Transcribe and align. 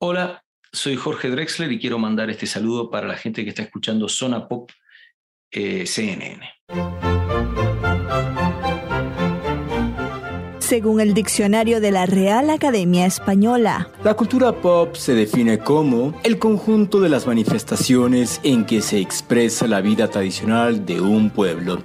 Hola, 0.00 0.44
soy 0.72 0.94
Jorge 0.94 1.28
Drexler 1.28 1.72
y 1.72 1.80
quiero 1.80 1.98
mandar 1.98 2.30
este 2.30 2.46
saludo 2.46 2.88
para 2.88 3.08
la 3.08 3.16
gente 3.16 3.42
que 3.42 3.48
está 3.48 3.62
escuchando 3.62 4.08
Zona 4.08 4.46
Pop 4.46 4.70
eh, 5.50 5.86
CNN. 5.86 6.40
Según 10.60 11.00
el 11.00 11.14
diccionario 11.14 11.80
de 11.80 11.90
la 11.90 12.06
Real 12.06 12.48
Academia 12.50 13.06
Española, 13.06 13.90
La 14.04 14.14
cultura 14.14 14.52
pop 14.52 14.94
se 14.94 15.14
define 15.16 15.58
como 15.58 16.14
el 16.22 16.38
conjunto 16.38 17.00
de 17.00 17.08
las 17.08 17.26
manifestaciones 17.26 18.40
en 18.44 18.66
que 18.66 18.82
se 18.82 19.00
expresa 19.00 19.66
la 19.66 19.80
vida 19.80 20.08
tradicional 20.08 20.86
de 20.86 21.00
un 21.00 21.30
pueblo. 21.30 21.82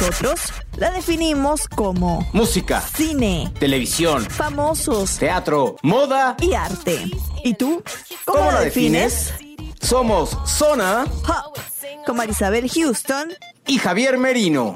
Nosotros 0.00 0.40
la 0.76 0.90
definimos 0.90 1.68
como 1.68 2.26
Música, 2.32 2.80
cine, 2.80 3.52
televisión, 3.58 4.24
famosos 4.24 5.18
teatro, 5.18 5.76
moda. 5.82 6.36
y 6.40 6.54
arte. 6.54 7.04
¿Y 7.44 7.52
tú? 7.54 7.82
¿Cómo 8.24 8.50
la 8.50 8.60
defines? 8.60 9.34
Somos 9.80 10.36
Zona 10.46 11.04
Pop, 11.26 11.58
con 12.06 12.16
Marisabel 12.16 12.70
Houston. 12.70 13.28
y 13.66 13.78
Javier 13.78 14.16
Merino. 14.16 14.74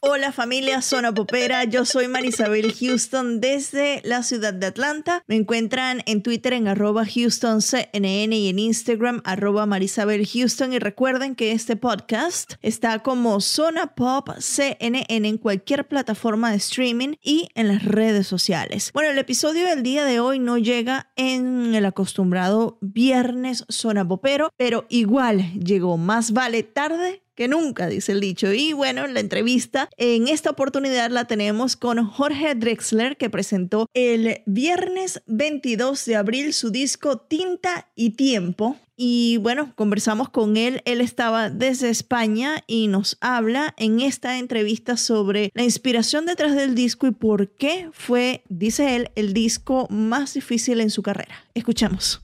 Hola 0.00 0.30
familia 0.30 0.80
Zona 0.80 1.12
Popera, 1.12 1.64
yo 1.64 1.84
soy 1.84 2.06
Marisabel 2.06 2.72
Houston 2.72 3.40
desde 3.40 4.00
la 4.04 4.22
ciudad 4.22 4.54
de 4.54 4.66
Atlanta. 4.66 5.24
Me 5.26 5.34
encuentran 5.34 6.02
en 6.06 6.22
Twitter 6.22 6.52
en 6.52 6.68
arroba 6.68 7.02
HoustonCNN 7.02 8.32
y 8.32 8.48
en 8.48 8.60
Instagram 8.60 9.22
arroba 9.24 9.66
Marisabel 9.66 10.24
Houston. 10.24 10.72
Y 10.72 10.78
recuerden 10.78 11.34
que 11.34 11.50
este 11.50 11.74
podcast 11.74 12.54
está 12.62 13.00
como 13.00 13.40
Zona 13.40 13.96
Pop 13.96 14.28
CNN 14.38 15.04
en 15.08 15.36
cualquier 15.36 15.88
plataforma 15.88 16.52
de 16.52 16.58
streaming 16.58 17.14
y 17.20 17.48
en 17.56 17.66
las 17.66 17.84
redes 17.84 18.28
sociales. 18.28 18.92
Bueno, 18.94 19.10
el 19.10 19.18
episodio 19.18 19.66
del 19.66 19.82
día 19.82 20.04
de 20.04 20.20
hoy 20.20 20.38
no 20.38 20.58
llega 20.58 21.10
en 21.16 21.74
el 21.74 21.84
acostumbrado 21.84 22.78
viernes 22.80 23.64
Zona 23.68 24.06
Popero, 24.06 24.50
pero 24.56 24.86
igual 24.90 25.52
llegó 25.54 25.96
más 25.96 26.30
vale 26.30 26.62
tarde 26.62 27.24
que 27.38 27.46
nunca, 27.46 27.86
dice 27.86 28.10
el 28.10 28.20
dicho. 28.20 28.52
Y 28.52 28.72
bueno, 28.72 29.06
la 29.06 29.20
entrevista 29.20 29.88
en 29.96 30.26
esta 30.26 30.50
oportunidad 30.50 31.08
la 31.12 31.26
tenemos 31.26 31.76
con 31.76 32.04
Jorge 32.04 32.56
Drexler, 32.56 33.16
que 33.16 33.30
presentó 33.30 33.88
el 33.94 34.42
viernes 34.44 35.22
22 35.26 36.04
de 36.04 36.16
abril 36.16 36.52
su 36.52 36.70
disco 36.70 37.18
Tinta 37.18 37.86
y 37.94 38.10
Tiempo. 38.10 38.76
Y 38.96 39.36
bueno, 39.36 39.72
conversamos 39.76 40.30
con 40.30 40.56
él. 40.56 40.82
Él 40.84 41.00
estaba 41.00 41.48
desde 41.48 41.90
España 41.90 42.64
y 42.66 42.88
nos 42.88 43.16
habla 43.20 43.72
en 43.76 44.00
esta 44.00 44.38
entrevista 44.38 44.96
sobre 44.96 45.52
la 45.54 45.62
inspiración 45.62 46.26
detrás 46.26 46.56
del 46.56 46.74
disco 46.74 47.06
y 47.06 47.12
por 47.12 47.50
qué 47.50 47.88
fue, 47.92 48.42
dice 48.48 48.96
él, 48.96 49.12
el 49.14 49.32
disco 49.32 49.86
más 49.90 50.34
difícil 50.34 50.80
en 50.80 50.90
su 50.90 51.02
carrera. 51.02 51.36
Escuchamos. 51.54 52.20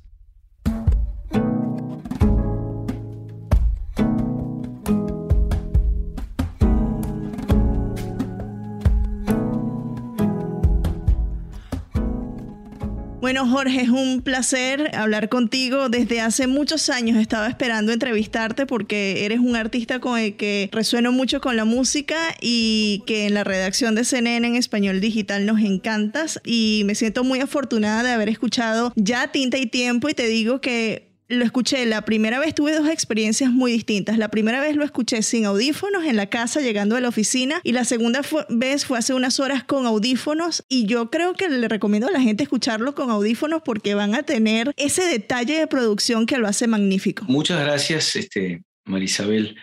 Bueno, 13.25 13.49
Jorge, 13.49 13.81
es 13.81 13.89
un 13.89 14.21
placer 14.21 14.95
hablar 14.95 15.31
contigo. 15.31 15.89
Desde 15.89 16.21
hace 16.21 16.47
muchos 16.47 16.91
años 16.91 17.17
estaba 17.17 17.49
esperando 17.49 17.91
entrevistarte 17.91 18.67
porque 18.67 19.25
eres 19.25 19.39
un 19.39 19.57
artista 19.57 19.99
con 19.99 20.19
el 20.19 20.37
que 20.37 20.69
resueno 20.73 21.11
mucho 21.11 21.41
con 21.41 21.57
la 21.57 21.65
música 21.65 22.19
y 22.43 23.03
que 23.07 23.25
en 23.25 23.33
la 23.33 23.43
redacción 23.43 23.95
de 23.95 24.05
CNN 24.05 24.47
en 24.47 24.57
español 24.57 25.01
digital 25.01 25.47
nos 25.47 25.61
encantas. 25.61 26.39
Y 26.45 26.83
me 26.85 26.95
siento 26.95 27.25
muy 27.25 27.41
afortunada 27.41 28.03
de 28.03 28.11
haber 28.11 28.29
escuchado 28.29 28.93
ya 28.95 29.33
Tinta 29.33 29.57
y 29.57 29.65
Tiempo 29.65 30.11
y 30.11 30.13
te 30.13 30.27
digo 30.27 30.61
que 30.61 31.14
lo 31.29 31.45
escuché, 31.45 31.87
la 31.87 32.03
primera 32.03 32.39
vez 32.39 32.55
tuve 32.55 32.75
dos 32.75 32.89
experiencias 32.89 33.51
muy 33.51 33.73
distintas. 33.73 34.19
La 34.19 34.29
primera 34.29 34.61
vez 34.61 34.77
lo 34.77 34.85
escuché 34.85 35.23
sin 35.23 35.47
audífonos 35.47 36.05
en 36.05 36.17
la 36.17 36.27
casa 36.27 36.61
llegando 36.61 36.97
a 36.97 37.01
la 37.01 37.09
oficina 37.09 37.61
y 37.63 37.73
la 37.73 37.85
segunda 37.85 38.21
vez 38.51 38.85
fue 38.85 38.99
hace 38.99 39.15
unas 39.15 39.41
horas 39.41 39.65
con 39.65 39.87
audífonos 39.87 40.65
y 40.69 40.87
yo 40.87 41.11
creo 41.11 41.35
que 41.35 41.49
le 41.49 41.69
recomiendo 41.69 42.09
a 42.09 42.11
la 42.11 42.21
gente 42.21 42.43
escucharlo 42.43 42.95
con 42.95 43.11
audífonos 43.11 43.63
porque 43.65 43.95
van 43.95 44.15
a 44.15 44.23
tener 44.23 44.73
ese 44.77 45.05
detalle 45.05 45.59
de 45.59 45.67
producción 45.67 46.27
que 46.27 46.37
lo 46.39 46.47
hace 46.47 46.67
magnífico. 46.67 47.25
Muchas 47.27 47.61
gracias, 47.61 48.17
este, 48.17 48.63
Marisabel. 48.85 49.57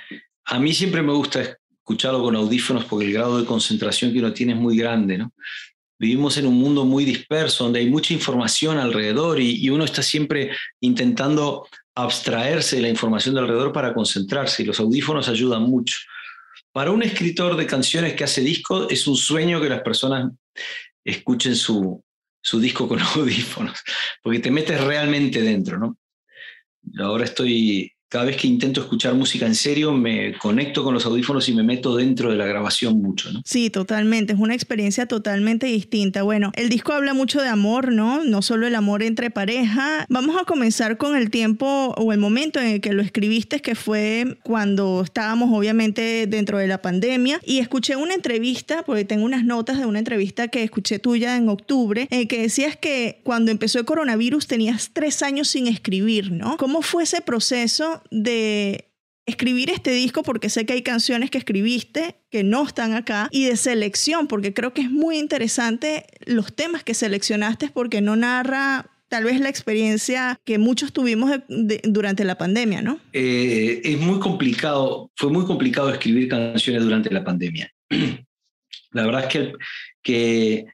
A 0.45 0.59
mí 0.59 0.73
siempre 0.73 1.01
me 1.01 1.13
gusta 1.13 1.57
escucharlo 1.77 2.23
con 2.23 2.35
audífonos 2.35 2.85
porque 2.85 3.05
el 3.05 3.13
grado 3.13 3.39
de 3.39 3.45
concentración 3.45 4.11
que 4.11 4.19
uno 4.19 4.33
tiene 4.33 4.53
es 4.53 4.59
muy 4.59 4.77
grande, 4.77 5.17
¿no? 5.17 5.31
Vivimos 6.01 6.35
en 6.37 6.47
un 6.47 6.55
mundo 6.55 6.83
muy 6.83 7.05
disperso, 7.05 7.65
donde 7.65 7.79
hay 7.79 7.87
mucha 7.87 8.11
información 8.11 8.79
alrededor 8.79 9.39
y, 9.39 9.69
uno 9.69 9.83
está 9.83 10.01
siempre 10.01 10.49
intentando 10.79 11.67
abstraerse 11.93 12.77
de 12.77 12.81
la 12.81 12.89
información 12.89 13.35
de 13.35 13.41
alrededor 13.41 13.71
para 13.71 13.93
concentrarse 13.93 14.63
y 14.63 14.65
los 14.65 14.79
audífonos 14.79 15.29
ayudan 15.29 15.61
mucho. 15.61 15.99
Para 16.71 16.89
un 16.89 17.03
escritor 17.03 17.55
de 17.55 17.67
canciones 17.67 18.15
que 18.15 18.23
hace 18.23 18.41
disco, 18.41 18.89
es 18.89 19.05
un 19.05 19.15
sueño 19.15 19.61
que 19.61 19.69
las 19.69 19.83
personas 19.83 20.31
escuchen 21.05 21.55
su, 21.55 22.03
su 22.41 22.59
disco 22.59 22.87
con 22.87 22.99
audífonos, 23.15 23.79
porque 24.23 24.39
te 24.39 24.49
metes 24.49 24.83
realmente 24.83 25.43
dentro, 25.43 25.77
¿no? 25.77 25.99
Ahora 26.97 27.25
estoy, 27.25 27.93
cada 28.11 28.25
vez 28.25 28.35
que 28.35 28.45
intento 28.45 28.81
escuchar 28.81 29.13
música 29.13 29.45
en 29.45 29.55
serio, 29.55 29.93
me 29.93 30.37
conecto 30.37 30.83
con 30.83 30.93
los 30.93 31.05
audífonos 31.05 31.47
y 31.47 31.53
me 31.53 31.63
meto 31.63 31.95
dentro 31.95 32.29
de 32.29 32.35
la 32.35 32.45
grabación 32.45 33.01
mucho, 33.01 33.31
¿no? 33.31 33.41
Sí, 33.45 33.69
totalmente. 33.69 34.33
Es 34.33 34.39
una 34.39 34.53
experiencia 34.53 35.05
totalmente 35.05 35.67
distinta. 35.67 36.21
Bueno, 36.21 36.51
el 36.57 36.67
disco 36.67 36.91
habla 36.91 37.13
mucho 37.13 37.41
de 37.41 37.47
amor, 37.47 37.93
¿no? 37.93 38.25
No 38.25 38.41
solo 38.41 38.67
el 38.67 38.75
amor 38.75 39.01
entre 39.01 39.31
pareja. 39.31 40.05
Vamos 40.09 40.35
a 40.37 40.43
comenzar 40.43 40.97
con 40.97 41.15
el 41.15 41.29
tiempo 41.29 41.93
o 41.95 42.11
el 42.11 42.19
momento 42.19 42.59
en 42.59 42.67
el 42.67 42.81
que 42.81 42.91
lo 42.91 43.01
escribiste, 43.01 43.61
que 43.61 43.75
fue 43.75 44.37
cuando 44.43 45.03
estábamos 45.05 45.49
obviamente 45.57 46.27
dentro 46.27 46.57
de 46.57 46.67
la 46.67 46.81
pandemia. 46.81 47.39
Y 47.45 47.59
escuché 47.59 47.95
una 47.95 48.13
entrevista, 48.13 48.83
porque 48.83 49.05
tengo 49.05 49.23
unas 49.23 49.45
notas 49.45 49.79
de 49.79 49.85
una 49.85 49.99
entrevista 49.99 50.49
que 50.49 50.63
escuché 50.63 50.99
tuya 50.99 51.37
en 51.37 51.47
octubre, 51.47 52.09
en 52.11 52.27
que 52.27 52.41
decías 52.41 52.75
que 52.75 53.21
cuando 53.23 53.51
empezó 53.51 53.79
el 53.79 53.85
coronavirus 53.85 54.47
tenías 54.47 54.89
tres 54.91 55.23
años 55.23 55.47
sin 55.47 55.67
escribir, 55.67 56.33
¿no? 56.33 56.57
¿Cómo 56.57 56.81
fue 56.81 57.03
ese 57.03 57.21
proceso 57.21 58.00
de 58.09 58.91
escribir 59.25 59.69
este 59.69 59.91
disco 59.91 60.23
porque 60.23 60.49
sé 60.49 60.65
que 60.65 60.73
hay 60.73 60.81
canciones 60.81 61.29
que 61.29 61.37
escribiste 61.37 62.15
que 62.29 62.43
no 62.43 62.63
están 62.63 62.93
acá 62.93 63.29
y 63.31 63.45
de 63.45 63.55
selección 63.55 64.27
porque 64.27 64.53
creo 64.53 64.73
que 64.73 64.81
es 64.81 64.91
muy 64.91 65.17
interesante 65.17 66.05
los 66.25 66.53
temas 66.53 66.83
que 66.83 66.93
seleccionaste 66.93 67.69
porque 67.69 68.01
no 68.01 68.15
narra 68.15 68.89
tal 69.11 69.25
vez 69.25 69.39
la 69.41 69.49
experiencia 69.49 70.39
que 70.45 70.57
muchos 70.57 70.93
tuvimos 70.93 71.31
durante 71.83 72.23
la 72.23 72.37
pandemia, 72.37 72.81
¿no? 72.81 72.97
Eh, 73.11 73.81
es 73.83 73.99
muy 73.99 74.19
complicado, 74.19 75.11
fue 75.17 75.29
muy 75.29 75.45
complicado 75.45 75.91
escribir 75.91 76.29
canciones 76.29 76.81
durante 76.81 77.11
la 77.11 77.21
pandemia. 77.21 77.69
La 78.93 79.05
verdad 79.05 79.23
es 79.23 79.27
que, 79.27 79.53
que 80.01 80.65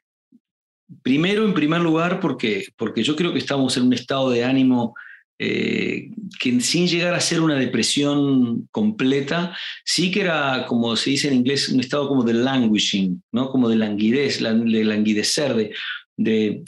primero, 1.01 1.45
en 1.45 1.55
primer 1.55 1.81
lugar, 1.81 2.19
porque, 2.19 2.65
porque 2.77 3.03
yo 3.03 3.15
creo 3.15 3.33
que 3.33 3.39
estamos 3.39 3.75
en 3.75 3.83
un 3.83 3.93
estado 3.93 4.29
de 4.29 4.43
ánimo 4.43 4.95
eh, 5.39 6.09
que 6.39 6.59
sin 6.61 6.87
llegar 6.87 7.13
a 7.13 7.21
ser 7.21 7.41
una 7.41 7.55
depresión 7.55 8.67
completa, 8.71 9.55
sí 9.85 10.09
que 10.09 10.21
era, 10.21 10.65
como 10.67 10.95
se 10.95 11.11
dice 11.11 11.27
en 11.27 11.35
inglés, 11.35 11.69
un 11.69 11.79
estado 11.79 12.07
como 12.07 12.23
de 12.23 12.33
languishing, 12.33 13.21
¿no? 13.31 13.51
como 13.51 13.69
de 13.69 13.75
languidez, 13.75 14.41
de 14.41 14.83
languidecer, 14.83 15.53
de, 15.55 15.73
de, 16.15 16.63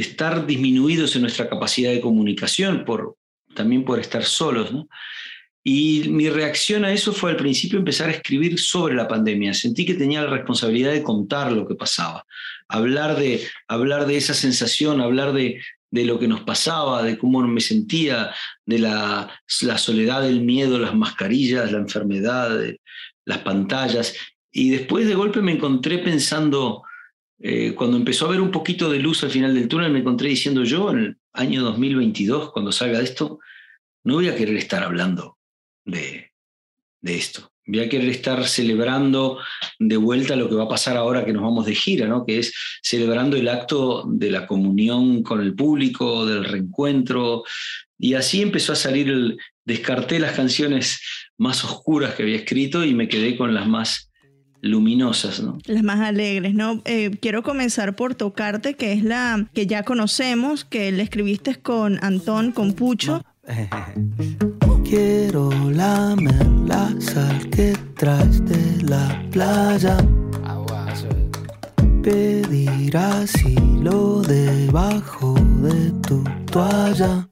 estar 0.00 0.46
disminuidos 0.46 1.16
en 1.16 1.22
nuestra 1.22 1.48
capacidad 1.48 1.90
de 1.90 2.00
comunicación, 2.00 2.84
por, 2.84 3.16
también 3.54 3.84
por 3.84 3.98
estar 3.98 4.24
solos. 4.24 4.72
Y 5.64 6.08
mi 6.10 6.28
reacción 6.28 6.84
a 6.84 6.92
eso 6.92 7.12
fue 7.12 7.30
al 7.30 7.36
principio 7.36 7.78
empezar 7.78 8.10
a 8.10 8.12
escribir 8.12 8.60
sobre 8.60 8.94
la 8.94 9.08
pandemia. 9.08 9.54
Sentí 9.54 9.86
que 9.86 9.94
tenía 9.94 10.22
la 10.22 10.30
responsabilidad 10.30 10.92
de 10.92 11.02
contar 11.02 11.50
lo 11.50 11.66
que 11.66 11.74
pasaba, 11.74 12.26
hablar 12.68 13.16
de, 13.18 13.40
hablar 13.66 14.06
de 14.06 14.18
esa 14.18 14.34
sensación, 14.34 15.00
hablar 15.00 15.32
de, 15.32 15.60
de 15.94 16.04
lo 16.04 16.18
que 16.18 16.26
nos 16.26 16.40
pasaba, 16.40 17.04
de 17.04 17.16
cómo 17.16 17.40
me 17.46 17.60
sentía, 17.60 18.34
de 18.66 18.80
la, 18.80 19.30
soledad, 19.46 20.28
el 20.28 20.40
miedo, 20.40 20.76
las 20.76 20.92
mascarillas, 20.92 21.70
la 21.70 21.78
enfermedad, 21.78 22.58
las 23.24 23.38
pantallas. 23.38 24.16
Y 24.50 24.70
después 24.70 25.06
de 25.06 25.14
golpe 25.14 25.40
me 25.40 25.52
encontré 25.52 25.98
pensando, 25.98 26.82
eh, 27.38 27.76
cuando 27.76 27.96
empezó 27.96 28.24
a 28.24 28.28
haber 28.28 28.40
un 28.40 28.50
poquito 28.50 28.90
de 28.90 28.98
luz 28.98 29.22
al 29.22 29.30
final 29.30 29.54
del 29.54 29.68
túnel, 29.68 29.92
me 29.92 30.00
encontré 30.00 30.28
diciendo 30.30 30.64
yo, 30.64 30.90
en 30.90 30.98
el 30.98 31.18
año 31.32 31.62
2022, 31.62 32.50
cuando 32.50 32.72
salga 32.72 32.98
de 32.98 33.04
esto, 33.04 33.38
no 34.02 34.14
voy 34.14 34.26
a 34.26 34.34
querer 34.34 34.56
estar 34.56 34.82
hablando 34.82 35.38
de, 35.84 36.32
de 37.02 37.14
esto. 37.14 37.53
Voy 37.66 37.80
a 37.80 37.88
querer 37.88 38.08
estar 38.08 38.46
celebrando 38.46 39.38
de 39.78 39.96
vuelta 39.96 40.36
lo 40.36 40.48
que 40.48 40.54
va 40.54 40.64
a 40.64 40.68
pasar 40.68 40.96
ahora 40.96 41.24
que 41.24 41.32
nos 41.32 41.42
vamos 41.42 41.64
de 41.66 41.74
gira, 41.74 42.06
¿no? 42.06 42.26
que 42.26 42.38
es 42.38 42.52
celebrando 42.82 43.36
el 43.36 43.48
acto 43.48 44.04
de 44.06 44.30
la 44.30 44.46
comunión 44.46 45.22
con 45.22 45.40
el 45.40 45.54
público, 45.54 46.26
del 46.26 46.44
reencuentro. 46.44 47.44
Y 47.98 48.14
así 48.14 48.42
empezó 48.42 48.72
a 48.72 48.76
salir, 48.76 49.08
el, 49.08 49.38
descarté 49.64 50.18
las 50.18 50.32
canciones 50.32 51.00
más 51.38 51.64
oscuras 51.64 52.14
que 52.14 52.22
había 52.22 52.36
escrito 52.36 52.84
y 52.84 52.94
me 52.94 53.08
quedé 53.08 53.36
con 53.36 53.54
las 53.54 53.66
más 53.66 54.10
luminosas, 54.60 55.40
¿no? 55.40 55.58
Las 55.66 55.82
más 55.82 56.00
alegres, 56.00 56.54
¿no? 56.54 56.80
Eh, 56.86 57.10
quiero 57.20 57.42
comenzar 57.42 57.96
por 57.96 58.14
Tocarte, 58.14 58.74
que 58.74 58.92
es 58.92 59.04
la 59.04 59.46
que 59.52 59.66
ya 59.66 59.82
conocemos, 59.82 60.64
que 60.64 60.90
le 60.90 61.02
escribiste 61.02 61.56
con 61.56 61.98
Antón, 62.02 62.52
con 62.52 62.72
Pucho. 62.72 63.24
Quiero 64.84 65.48
lamer 65.70 66.46
la 66.66 66.94
sal 67.00 67.48
que 67.50 67.72
traes 67.96 68.44
de 68.44 68.82
la 68.82 69.20
playa. 69.32 69.96
Pedir 72.02 72.96
asilo 72.96 74.20
debajo 74.22 75.34
de 75.62 75.90
tu 76.06 76.22
toalla. 76.52 77.28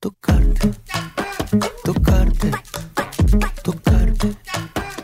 Tocarte, 0.00 0.70
tocarte, 0.70 1.17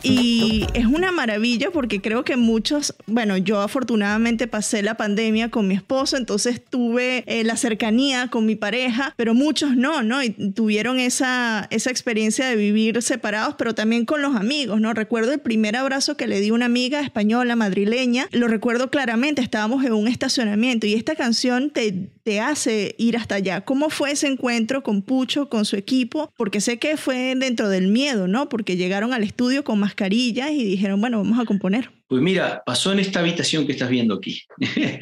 Y 0.04 0.66
es 0.74 0.84
una 0.84 1.12
maravilla 1.12 1.70
porque 1.70 2.02
creo 2.02 2.24
que 2.24 2.36
muchos, 2.36 2.94
bueno, 3.06 3.38
yo 3.38 3.60
afortunadamente 3.60 4.46
pasé 4.46 4.82
la 4.82 4.98
pandemia 4.98 5.50
con 5.50 5.66
mi 5.66 5.74
esposo, 5.74 6.18
entonces 6.18 6.62
tuve 6.62 7.24
eh, 7.26 7.42
la 7.42 7.56
cercanía 7.56 8.28
con 8.28 8.44
mi 8.44 8.54
pareja, 8.54 9.14
pero 9.16 9.32
muchos 9.32 9.76
no, 9.76 10.02
¿no? 10.02 10.22
Y 10.22 10.30
tuvieron 10.30 11.00
esa, 11.00 11.66
esa 11.70 11.90
experiencia 11.90 12.46
de 12.46 12.56
vivir 12.56 13.00
separados, 13.00 13.54
pero 13.56 13.74
también 13.74 14.04
con 14.04 14.20
los 14.20 14.36
amigos, 14.36 14.78
¿no? 14.78 14.92
Recuerdo 14.92 15.32
el 15.32 15.40
primer 15.40 15.74
abrazo 15.74 16.18
que 16.18 16.26
le 16.26 16.40
di 16.40 16.50
a 16.50 16.54
una 16.54 16.66
amiga 16.66 17.00
española, 17.00 17.56
madrileña, 17.56 18.28
lo 18.30 18.46
recuerdo 18.46 18.90
claramente, 18.90 19.40
estábamos 19.40 19.86
en 19.86 19.94
un 19.94 20.06
estacionamiento 20.06 20.86
y 20.86 20.92
esta 20.92 21.14
canción 21.14 21.70
te, 21.70 22.10
te 22.22 22.40
hace 22.40 22.94
ir 22.98 23.16
hasta 23.16 23.36
allá. 23.36 23.62
¿Cómo 23.62 23.88
fue 23.88 24.12
ese 24.12 24.26
encuentro 24.26 24.82
con 24.82 25.00
Pucho, 25.00 25.48
con 25.48 25.64
su 25.64 25.76
equipo? 25.76 26.30
Porque 26.36 26.60
sé 26.60 26.78
que 26.78 26.98
fue 26.98 27.34
dentro 27.36 27.70
del 27.70 27.88
miedo, 27.88 28.28
¿no? 28.28 28.50
Porque 28.50 28.76
llegaron 28.76 29.14
al 29.14 29.22
estudio 29.22 29.64
con 29.64 29.78
mascarillas 29.94 30.50
y 30.50 30.64
dijeron, 30.64 31.00
bueno, 31.00 31.18
vamos 31.18 31.38
a 31.38 31.44
componer. 31.44 31.90
Pues 32.08 32.20
mira, 32.20 32.62
pasó 32.66 32.92
en 32.92 32.98
esta 32.98 33.20
habitación 33.20 33.66
que 33.66 33.72
estás 33.72 33.88
viendo 33.88 34.14
aquí. 34.14 34.42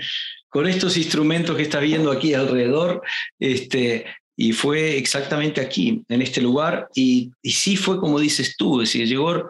con 0.48 0.68
estos 0.68 0.98
instrumentos 0.98 1.56
que 1.56 1.62
estás 1.62 1.80
viendo 1.80 2.12
aquí 2.12 2.34
alrededor, 2.34 3.00
este, 3.38 4.04
y 4.36 4.52
fue 4.52 4.98
exactamente 4.98 5.62
aquí, 5.62 6.02
en 6.08 6.20
este 6.20 6.42
lugar, 6.42 6.88
y, 6.94 7.30
y 7.40 7.52
sí 7.52 7.76
fue 7.76 7.98
como 7.98 8.20
dices 8.20 8.54
tú, 8.58 8.82
es 8.82 8.90
decir, 8.90 9.08
llegó, 9.08 9.48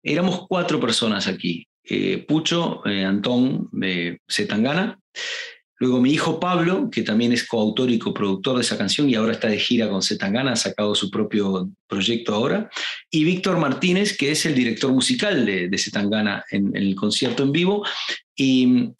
éramos 0.00 0.46
cuatro 0.48 0.78
personas 0.78 1.26
aquí, 1.26 1.66
eh, 1.82 2.24
Pucho, 2.28 2.86
eh, 2.86 3.04
Antón 3.04 3.68
de 3.72 4.20
Zetangana, 4.30 4.96
Luego 5.78 6.00
mi 6.00 6.12
hijo 6.12 6.38
Pablo, 6.38 6.88
que 6.90 7.02
también 7.02 7.32
es 7.32 7.46
coautor 7.46 7.90
y 7.90 7.98
coproductor 7.98 8.56
de 8.56 8.62
esa 8.62 8.78
canción 8.78 9.10
y 9.10 9.16
ahora 9.16 9.32
está 9.32 9.48
de 9.48 9.58
gira 9.58 9.88
con 9.88 10.02
Zetangana, 10.02 10.52
ha 10.52 10.56
sacado 10.56 10.94
su 10.94 11.10
propio 11.10 11.68
proyecto 11.88 12.34
ahora. 12.34 12.70
Y 13.10 13.24
Víctor 13.24 13.58
Martínez, 13.58 14.16
que 14.16 14.30
es 14.30 14.46
el 14.46 14.54
director 14.54 14.92
musical 14.92 15.44
de, 15.44 15.68
de 15.68 15.78
Zetangana 15.78 16.44
en, 16.50 16.76
el 16.76 16.94
concierto 16.94 17.42
en 17.42 17.52
vivo. 17.52 17.84
Y 18.36 18.90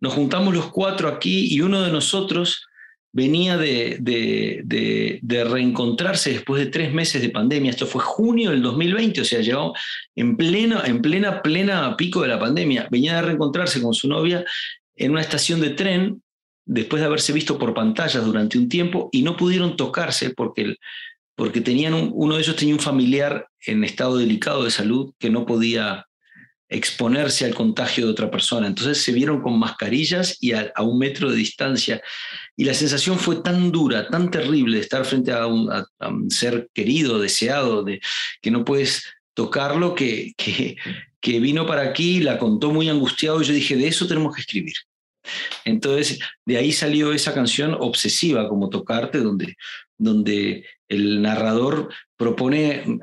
nos 0.00 0.14
juntamos 0.14 0.54
los 0.54 0.70
cuatro 0.70 1.08
aquí 1.08 1.54
y 1.54 1.60
uno 1.60 1.82
de 1.82 1.92
nosotros 1.92 2.66
venía 3.12 3.58
de, 3.58 3.98
de, 4.00 5.20
de, 5.22 5.44
reencontrarse 5.44 6.32
después 6.32 6.64
de 6.64 6.70
tres 6.70 6.94
meses 6.94 7.20
de 7.20 7.28
pandemia. 7.28 7.70
Esto 7.70 7.86
fue 7.86 8.00
junio 8.00 8.50
del 8.50 8.62
2020, 8.62 9.20
o 9.20 9.24
sea, 9.24 9.40
llegó 9.40 9.74
en 10.16 10.36
plena, 10.36 10.82
en 10.86 11.02
plena, 11.02 11.42
plena 11.42 11.94
pico 11.96 12.22
de 12.22 12.28
la 12.28 12.40
pandemia. 12.40 12.88
Venía 12.90 13.16
de 13.16 13.22
reencontrarse 13.22 13.82
con 13.82 13.92
su 13.92 14.08
novia 14.08 14.44
en 15.02 15.10
una 15.10 15.20
estación 15.20 15.60
de 15.60 15.70
tren 15.70 16.22
después 16.64 17.00
de 17.00 17.06
haberse 17.06 17.32
visto 17.32 17.58
por 17.58 17.74
pantallas 17.74 18.24
durante 18.24 18.56
un 18.56 18.68
tiempo 18.68 19.08
y 19.12 19.22
no 19.22 19.36
pudieron 19.36 19.76
tocarse 19.76 20.30
porque, 20.30 20.76
porque 21.34 21.60
tenían 21.60 22.10
uno 22.12 22.36
de 22.36 22.42
ellos 22.42 22.54
tenía 22.54 22.74
un 22.74 22.80
familiar 22.80 23.48
en 23.66 23.82
estado 23.82 24.16
delicado 24.16 24.62
de 24.62 24.70
salud 24.70 25.12
que 25.18 25.28
no 25.28 25.44
podía 25.44 26.06
exponerse 26.68 27.44
al 27.44 27.54
contagio 27.54 28.06
de 28.06 28.12
otra 28.12 28.30
persona. 28.30 28.66
Entonces 28.68 29.02
se 29.02 29.12
vieron 29.12 29.42
con 29.42 29.58
mascarillas 29.58 30.38
y 30.40 30.52
a, 30.52 30.72
un 30.80 30.98
metro 30.98 31.30
de 31.30 31.36
distancia. 31.36 32.00
Y 32.56 32.64
la 32.64 32.72
sensación 32.72 33.18
fue 33.18 33.42
tan 33.42 33.72
dura, 33.72 34.08
tan 34.08 34.30
terrible 34.30 34.76
de 34.76 34.82
estar 34.82 35.04
frente 35.04 35.32
a 35.32 35.46
un, 35.46 35.68
ser 36.30 36.70
querido, 36.72 37.18
deseado, 37.18 37.82
de, 37.82 38.00
que 38.40 38.50
no 38.50 38.64
puedes 38.64 39.04
tocarlo, 39.34 39.94
que, 39.94 40.32
que, 40.36 40.76
que 41.20 41.40
vino 41.40 41.66
para 41.66 41.82
aquí, 41.82 42.20
la 42.20 42.38
contó 42.38 42.70
muy 42.70 42.88
angustiado 42.88 43.42
y 43.42 43.44
yo 43.44 43.52
dije, 43.52 43.76
de 43.76 43.88
eso 43.88 44.06
tenemos 44.06 44.34
que 44.34 44.40
escribir. 44.40 44.74
Entonces, 45.64 46.18
de 46.44 46.56
ahí 46.56 46.72
salió 46.72 47.12
esa 47.12 47.34
canción 47.34 47.76
obsesiva 47.78 48.48
como 48.48 48.68
Tocarte, 48.68 49.18
donde, 49.18 49.56
donde 49.98 50.66
el 50.88 51.22
narrador 51.22 51.92
propone 52.16 53.00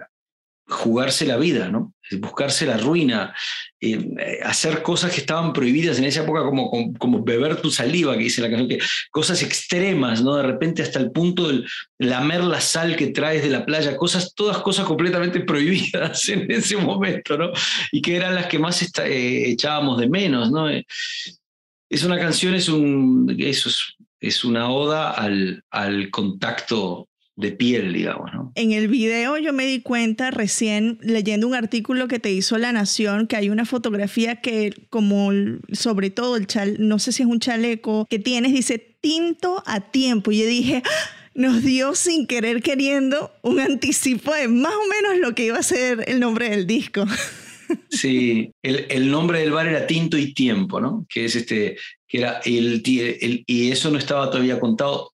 jugarse 0.67 1.25
la 1.25 1.37
vida, 1.37 1.69
¿no? 1.69 1.93
buscarse 2.17 2.65
la 2.65 2.77
ruina, 2.77 3.35
eh, 3.79 4.39
hacer 4.43 4.81
cosas 4.81 5.11
que 5.11 5.21
estaban 5.21 5.53
prohibidas 5.53 5.99
en 5.99 6.05
esa 6.05 6.23
época, 6.23 6.41
como, 6.43 6.93
como, 6.97 7.23
beber 7.23 7.61
tu 7.61 7.69
saliva, 7.69 8.17
que 8.17 8.23
dice 8.23 8.41
la 8.41 8.49
canción, 8.49 8.69
que 8.69 8.79
cosas 9.11 9.41
extremas, 9.43 10.23
¿no? 10.23 10.35
De 10.35 10.43
repente 10.43 10.81
hasta 10.81 10.99
el 10.99 11.11
punto 11.11 11.49
de 11.49 11.63
lamer 11.99 12.43
la 12.43 12.61
sal 12.61 12.95
que 12.95 13.07
traes 13.07 13.43
de 13.43 13.49
la 13.49 13.65
playa, 13.65 13.95
cosas, 13.95 14.33
todas 14.33 14.57
cosas 14.59 14.85
completamente 14.85 15.39
prohibidas 15.45 16.27
en 16.29 16.49
ese 16.49 16.77
momento, 16.77 17.37
¿no? 17.37 17.51
Y 17.91 18.01
que 18.01 18.15
eran 18.15 18.35
las 18.35 18.47
que 18.47 18.59
más 18.59 18.81
eh, 18.81 19.49
echábamos 19.51 19.99
de 19.99 20.09
menos, 20.09 20.51
¿no? 20.51 20.67
Es 21.89 22.03
una 22.03 22.19
canción, 22.19 22.53
es, 22.53 22.69
un, 22.69 23.35
eso 23.39 23.69
es, 24.19 24.43
una 24.43 24.69
oda 24.69 25.11
al, 25.11 25.63
al 25.71 26.09
contacto 26.11 27.09
de 27.35 27.51
piel, 27.51 27.93
digamos. 27.93 28.31
¿no? 28.33 28.51
En 28.55 28.73
el 28.73 28.89
video 28.89 29.37
yo 29.37 29.53
me 29.53 29.65
di 29.65 29.81
cuenta 29.81 30.29
recién 30.29 30.99
leyendo 31.01 31.47
un 31.47 31.55
artículo 31.55 32.07
que 32.07 32.19
te 32.19 32.31
hizo 32.31 32.57
La 32.57 32.73
Nación, 32.73 33.27
que 33.27 33.37
hay 33.37 33.49
una 33.49 33.65
fotografía 33.65 34.41
que 34.41 34.73
como 34.89 35.31
sobre 35.71 36.09
todo 36.09 36.35
el 36.35 36.47
chal, 36.47 36.75
no 36.79 36.99
sé 36.99 37.13
si 37.13 37.23
es 37.23 37.29
un 37.29 37.39
chaleco 37.39 38.05
que 38.09 38.19
tienes, 38.19 38.51
dice 38.51 38.77
tinto 39.01 39.63
a 39.65 39.79
tiempo. 39.79 40.31
Y 40.31 40.39
yo 40.39 40.45
dije, 40.45 40.83
¡Ah! 40.85 40.89
nos 41.33 41.63
dio 41.63 41.95
sin 41.95 42.27
querer 42.27 42.61
queriendo 42.61 43.31
un 43.41 43.61
anticipo 43.61 44.33
de 44.33 44.49
más 44.49 44.73
o 44.73 44.89
menos 44.89 45.19
lo 45.19 45.33
que 45.33 45.45
iba 45.45 45.57
a 45.57 45.63
ser 45.63 46.03
el 46.07 46.19
nombre 46.19 46.49
del 46.49 46.67
disco. 46.67 47.05
Sí, 47.89 48.51
el, 48.61 49.11
nombre 49.11 49.39
del 49.39 49.51
bar 49.51 49.67
era 49.67 49.87
Tinto 49.87 50.17
y 50.17 50.33
Tiempo, 50.33 50.79
¿no? 50.79 51.05
Que 51.09 51.25
es 51.25 51.35
este, 51.35 51.77
que 52.07 52.19
era 52.19 52.39
el, 52.45 52.81
y 52.85 53.71
eso 53.71 53.91
no 53.91 53.97
estaba 53.97 54.29
todavía 54.29 54.59
contado. 54.59 55.11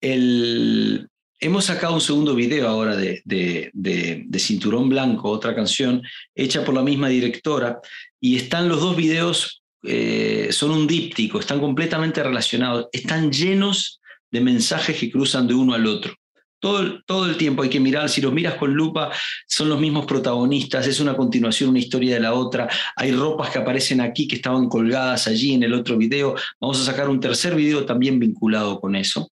El, 0.00 1.08
hemos 1.40 1.64
sacado 1.64 1.94
un 1.94 2.00
segundo 2.00 2.34
video 2.34 2.68
ahora 2.68 2.96
de, 2.96 3.22
de, 3.24 4.38
Cinturón 4.38 4.88
Blanco, 4.88 5.30
otra 5.30 5.54
canción 5.54 6.02
hecha 6.34 6.64
por 6.64 6.74
la 6.74 6.82
misma 6.82 7.08
directora, 7.08 7.80
y 8.20 8.36
están 8.36 8.68
los 8.68 8.80
dos 8.80 8.96
videos, 8.96 9.62
eh, 9.82 10.48
son 10.50 10.70
un 10.70 10.86
díptico, 10.86 11.40
están 11.40 11.60
completamente 11.60 12.22
relacionados, 12.22 12.86
están 12.92 13.30
llenos 13.30 14.00
de 14.30 14.40
mensajes 14.40 14.96
que 14.98 15.10
cruzan 15.10 15.46
de 15.46 15.54
uno 15.54 15.74
al 15.74 15.86
otro. 15.86 16.14
Todo, 16.58 17.02
todo 17.04 17.26
el 17.26 17.36
tiempo 17.36 17.62
hay 17.62 17.68
que 17.68 17.80
mirar, 17.80 18.08
si 18.08 18.20
los 18.20 18.32
miras 18.32 18.54
con 18.54 18.72
lupa, 18.72 19.12
son 19.46 19.68
los 19.68 19.80
mismos 19.80 20.06
protagonistas, 20.06 20.86
es 20.86 21.00
una 21.00 21.16
continuación, 21.16 21.70
una 21.70 21.78
historia 21.78 22.14
de 22.14 22.20
la 22.20 22.34
otra. 22.34 22.68
Hay 22.96 23.12
ropas 23.12 23.50
que 23.50 23.58
aparecen 23.58 24.00
aquí 24.00 24.26
que 24.26 24.36
estaban 24.36 24.68
colgadas 24.68 25.26
allí 25.26 25.54
en 25.54 25.62
el 25.62 25.74
otro 25.74 25.96
video. 25.96 26.34
Vamos 26.60 26.80
a 26.80 26.84
sacar 26.84 27.08
un 27.08 27.20
tercer 27.20 27.54
video 27.54 27.84
también 27.84 28.18
vinculado 28.18 28.80
con 28.80 28.96
eso. 28.96 29.30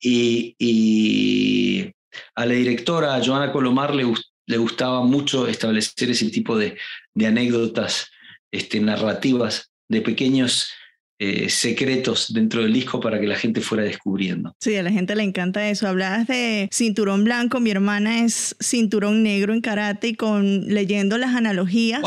Y, 0.00 1.92
a 2.34 2.46
la 2.46 2.54
directora, 2.54 3.20
Joana 3.24 3.52
Colomar, 3.52 3.94
le, 3.94 4.12
le 4.46 4.56
gustaba 4.56 5.02
mucho 5.02 5.46
establecer 5.46 6.10
ese 6.10 6.30
tipo 6.30 6.56
de, 6.56 6.76
de 7.14 7.26
anécdotas 7.26 8.10
este, 8.50 8.80
narrativas, 8.80 9.70
de 9.88 10.00
pequeños 10.02 10.70
eh, 11.22 11.48
secretos 11.50 12.32
dentro 12.32 12.62
del 12.62 12.72
disco 12.72 12.98
para 12.98 13.20
que 13.20 13.26
la 13.26 13.36
gente 13.36 13.60
fuera 13.60 13.84
descubriendo. 13.84 14.54
Sí, 14.58 14.74
a 14.76 14.82
la 14.82 14.90
gente 14.90 15.14
le 15.14 15.22
encanta 15.22 15.68
eso. 15.68 15.86
Hablabas 15.86 16.26
de 16.26 16.68
cinturón 16.72 17.24
blanco, 17.24 17.60
mi 17.60 17.70
hermana 17.70 18.24
es 18.24 18.56
cinturón 18.58 19.22
negro 19.22 19.52
en 19.52 19.60
karate 19.60 20.08
y 20.08 20.14
con 20.14 20.66
leyendo 20.66 21.18
las 21.18 21.34
analogías, 21.34 22.00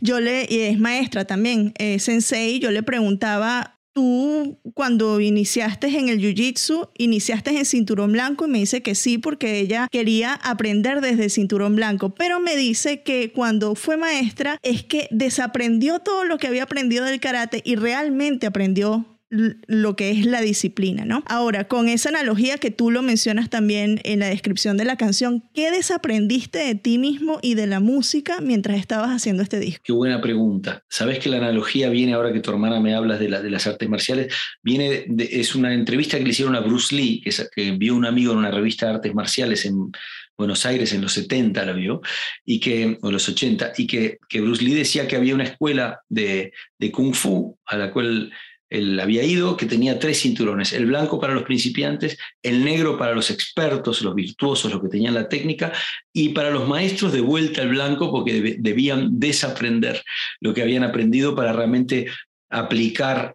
yo 0.00 0.20
le, 0.20 0.46
y 0.48 0.60
es 0.60 0.78
maestra 0.78 1.24
también, 1.24 1.74
sensei, 1.98 2.60
yo 2.60 2.70
le 2.70 2.82
preguntaba 2.82 3.78
tú 3.92 4.58
cuando 4.74 5.20
iniciaste 5.20 5.86
en 5.86 6.08
el 6.08 6.20
Jiu-Jitsu, 6.20 6.90
iniciaste 6.98 7.50
en 7.50 7.64
cinturón 7.64 8.12
blanco 8.12 8.46
y 8.46 8.50
me 8.50 8.58
dice 8.58 8.82
que 8.82 8.94
sí 8.94 9.18
porque 9.18 9.60
ella 9.60 9.88
quería 9.90 10.34
aprender 10.34 11.00
desde 11.00 11.24
el 11.24 11.30
cinturón 11.30 11.76
blanco, 11.76 12.14
pero 12.14 12.40
me 12.40 12.56
dice 12.56 13.02
que 13.02 13.32
cuando 13.32 13.74
fue 13.74 13.96
maestra 13.96 14.58
es 14.62 14.82
que 14.82 15.08
desaprendió 15.10 16.00
todo 16.00 16.24
lo 16.24 16.38
que 16.38 16.46
había 16.46 16.64
aprendido 16.64 17.04
del 17.04 17.20
karate 17.20 17.62
y 17.64 17.76
realmente 17.76 18.46
aprendió 18.46 19.06
lo 19.32 19.96
que 19.96 20.10
es 20.10 20.26
la 20.26 20.42
disciplina, 20.42 21.06
¿no? 21.06 21.24
Ahora, 21.26 21.64
con 21.66 21.88
esa 21.88 22.10
analogía 22.10 22.58
que 22.58 22.70
tú 22.70 22.90
lo 22.90 23.00
mencionas 23.00 23.48
también 23.48 24.00
en 24.04 24.18
la 24.20 24.26
descripción 24.26 24.76
de 24.76 24.84
la 24.84 24.96
canción, 24.96 25.42
¿qué 25.54 25.70
desaprendiste 25.70 26.58
de 26.58 26.74
ti 26.74 26.98
mismo 26.98 27.38
y 27.40 27.54
de 27.54 27.66
la 27.66 27.80
música 27.80 28.40
mientras 28.42 28.78
estabas 28.78 29.10
haciendo 29.10 29.42
este 29.42 29.58
disco? 29.58 29.82
Qué 29.84 29.92
buena 29.92 30.20
pregunta. 30.20 30.84
Sabes 30.90 31.18
que 31.18 31.30
la 31.30 31.38
analogía 31.38 31.88
viene 31.88 32.12
ahora 32.12 32.32
que 32.32 32.40
tu 32.40 32.50
hermana 32.50 32.78
me 32.78 32.94
hablas 32.94 33.20
de, 33.20 33.30
las 33.30 33.66
artes 33.66 33.88
marciales, 33.88 34.34
viene 34.62 35.06
es 35.18 35.54
una 35.54 35.72
entrevista 35.72 36.18
que 36.18 36.24
le 36.24 36.30
hicieron 36.30 36.54
a 36.54 36.60
Bruce 36.60 36.94
Lee, 36.94 37.22
que, 37.22 37.32
que 37.54 37.70
vio 37.72 37.94
un 37.94 38.04
amigo 38.04 38.32
en 38.32 38.38
una 38.38 38.50
revista 38.50 38.86
de 38.86 38.94
artes 38.94 39.14
marciales 39.14 39.64
en 39.64 39.92
Buenos 40.36 40.66
Aires 40.66 40.92
en 40.92 41.00
los 41.00 41.12
70 41.12 41.64
la 41.64 41.72
vio, 41.72 42.00
y 42.44 42.60
que, 42.60 42.98
o 43.00 43.10
los 43.10 43.28
80, 43.28 43.72
y 43.76 43.86
que, 43.86 44.18
que 44.28 44.40
Bruce 44.40 44.64
Lee 44.64 44.74
decía 44.74 45.06
que 45.06 45.16
había 45.16 45.34
una 45.34 45.44
escuela 45.44 46.00
de, 46.08 46.52
de 46.78 46.90
Kung 46.90 47.14
Fu 47.14 47.58
a 47.64 47.76
la 47.76 47.92
cual 47.92 48.32
él 48.72 48.98
había 48.98 49.22
ido, 49.22 49.54
que 49.54 49.66
tenía 49.66 49.98
tres 49.98 50.22
cinturones, 50.22 50.72
el 50.72 50.86
blanco 50.86 51.20
para 51.20 51.34
los 51.34 51.42
principiantes, 51.42 52.16
el 52.42 52.64
negro 52.64 52.96
para 52.96 53.14
los 53.14 53.30
expertos, 53.30 54.00
los 54.00 54.14
virtuosos, 54.14 54.72
los 54.72 54.80
que 54.80 54.88
tenían 54.88 55.12
la 55.12 55.28
técnica, 55.28 55.72
y 56.10 56.30
para 56.30 56.50
los 56.50 56.66
maestros 56.66 57.12
de 57.12 57.20
vuelta 57.20 57.60
el 57.60 57.68
blanco 57.68 58.10
porque 58.10 58.56
debían 58.58 59.20
desaprender 59.20 60.02
lo 60.40 60.54
que 60.54 60.62
habían 60.62 60.84
aprendido 60.84 61.36
para 61.36 61.52
realmente 61.52 62.06
aplicar 62.48 63.34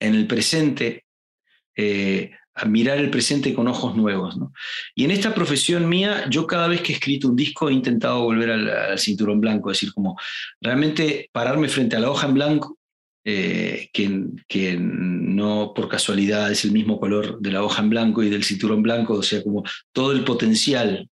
en 0.00 0.14
el 0.16 0.26
presente, 0.26 1.06
eh, 1.74 2.32
mirar 2.66 2.98
el 2.98 3.08
presente 3.08 3.54
con 3.54 3.68
ojos 3.68 3.96
nuevos. 3.96 4.36
Y 4.94 5.06
en 5.06 5.12
esta 5.12 5.34
profesión 5.34 5.88
mía, 5.88 6.26
yo 6.28 6.46
cada 6.46 6.68
vez 6.68 6.82
que 6.82 6.92
he 6.92 6.96
escrito 6.96 7.28
un 7.28 7.36
disco 7.36 7.70
he 7.70 7.72
intentado 7.72 8.22
volver 8.22 8.50
al, 8.50 8.68
al 8.68 8.98
cinturón 8.98 9.40
blanco, 9.40 9.70
es 9.70 9.78
decir, 9.78 9.94
como 9.94 10.18
realmente 10.60 11.30
pararme 11.32 11.68
frente 11.68 11.96
a 11.96 12.00
la 12.00 12.10
hoja 12.10 12.26
en 12.26 12.34
blanco 12.34 12.78
eh, 13.24 13.88
que, 13.92 14.22
que, 14.46 14.76
no 14.78 15.72
por 15.74 15.88
casualidad 15.88 16.52
es 16.52 16.64
el 16.64 16.72
mismo 16.72 17.00
color 17.00 17.40
de 17.40 17.50
la 17.50 17.62
hoja 17.62 17.82
en 17.82 17.90
blanco 17.90 18.22
y 18.22 18.30
del 18.30 18.44
cinturón 18.44 18.82
blanco, 18.82 19.14
o 19.14 19.22
sea, 19.22 19.42
como 19.42 19.62
todo 19.92 20.12
el 20.12 20.24
potencial, 20.24 21.08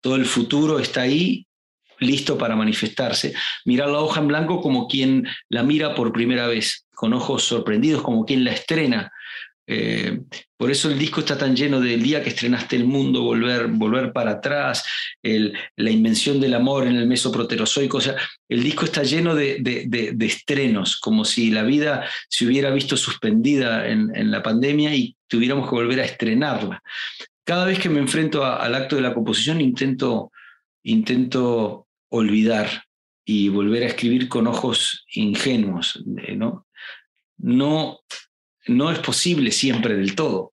todo 0.00 0.16
el 0.16 0.26
futuro 0.26 0.78
está 0.78 1.02
ahí 1.02 1.46
listo 1.98 2.36
para 2.38 2.56
manifestarse. 2.56 3.34
Mirar 3.64 3.88
la 3.88 4.00
hoja 4.00 4.20
en 4.20 4.28
blanco 4.28 4.60
como 4.60 4.86
quien 4.86 5.26
la 5.48 5.62
mira 5.62 5.94
por 5.94 6.12
primera 6.12 6.46
vez, 6.46 6.86
con 6.94 7.12
ojos 7.12 7.44
sorprendidos, 7.44 8.02
como 8.02 8.24
quien 8.24 8.44
la 8.44 8.52
estrena, 8.52 9.12
eh, 9.66 10.20
por 10.56 10.70
eso 10.70 10.90
el 10.90 10.98
disco 10.98 11.20
está 11.20 11.36
tan 11.36 11.54
lleno 11.54 11.80
del 11.80 12.02
día 12.02 12.22
que 12.22 12.30
estrenaste 12.30 12.76
el 12.76 12.86
mundo, 12.86 13.22
volver, 13.22 13.66
volver 13.66 14.12
para 14.12 14.32
atrás, 14.32 14.84
la 15.22 15.90
invención 15.90 16.40
del 16.40 16.54
amor 16.54 16.86
en 16.86 16.96
el 16.96 17.06
mesoproterozoico. 17.06 17.98
O 17.98 18.00
sea, 18.00 18.16
el 18.48 18.62
disco 18.62 18.86
está 18.86 19.02
lleno 19.02 19.34
de, 19.34 19.58
de, 19.60 20.26
estrenos, 20.26 20.96
como 20.98 21.26
si 21.26 21.50
la 21.50 21.62
vida 21.62 22.08
se 22.28 22.46
hubiera 22.46 22.70
visto 22.70 22.96
suspendida 22.96 23.86
en, 23.86 24.30
la 24.30 24.42
pandemia 24.42 24.94
y 24.94 25.16
tuviéramos 25.26 25.68
que 25.68 25.74
volver 25.74 26.00
a 26.00 26.04
estrenarla. 26.04 26.82
Cada 27.44 27.66
vez 27.66 27.78
que 27.78 27.90
me 27.90 28.00
enfrento 28.00 28.44
al 28.44 28.74
acto 28.74 28.96
de 28.96 29.02
la 29.02 29.14
composición 29.14 29.60
intento, 29.60 30.32
intento 30.82 31.86
olvidar 32.08 32.84
y 33.26 33.50
volver 33.50 33.82
a 33.82 33.88
escribir 33.88 34.28
con 34.28 34.46
ojos 34.46 35.04
ingenuos, 35.12 36.02
¿no? 36.06 36.66
No 37.38 38.00
no 38.66 38.90
es 38.90 38.98
posible 38.98 39.50
siempre 39.52 39.94
del 39.96 40.14
todo, 40.14 40.52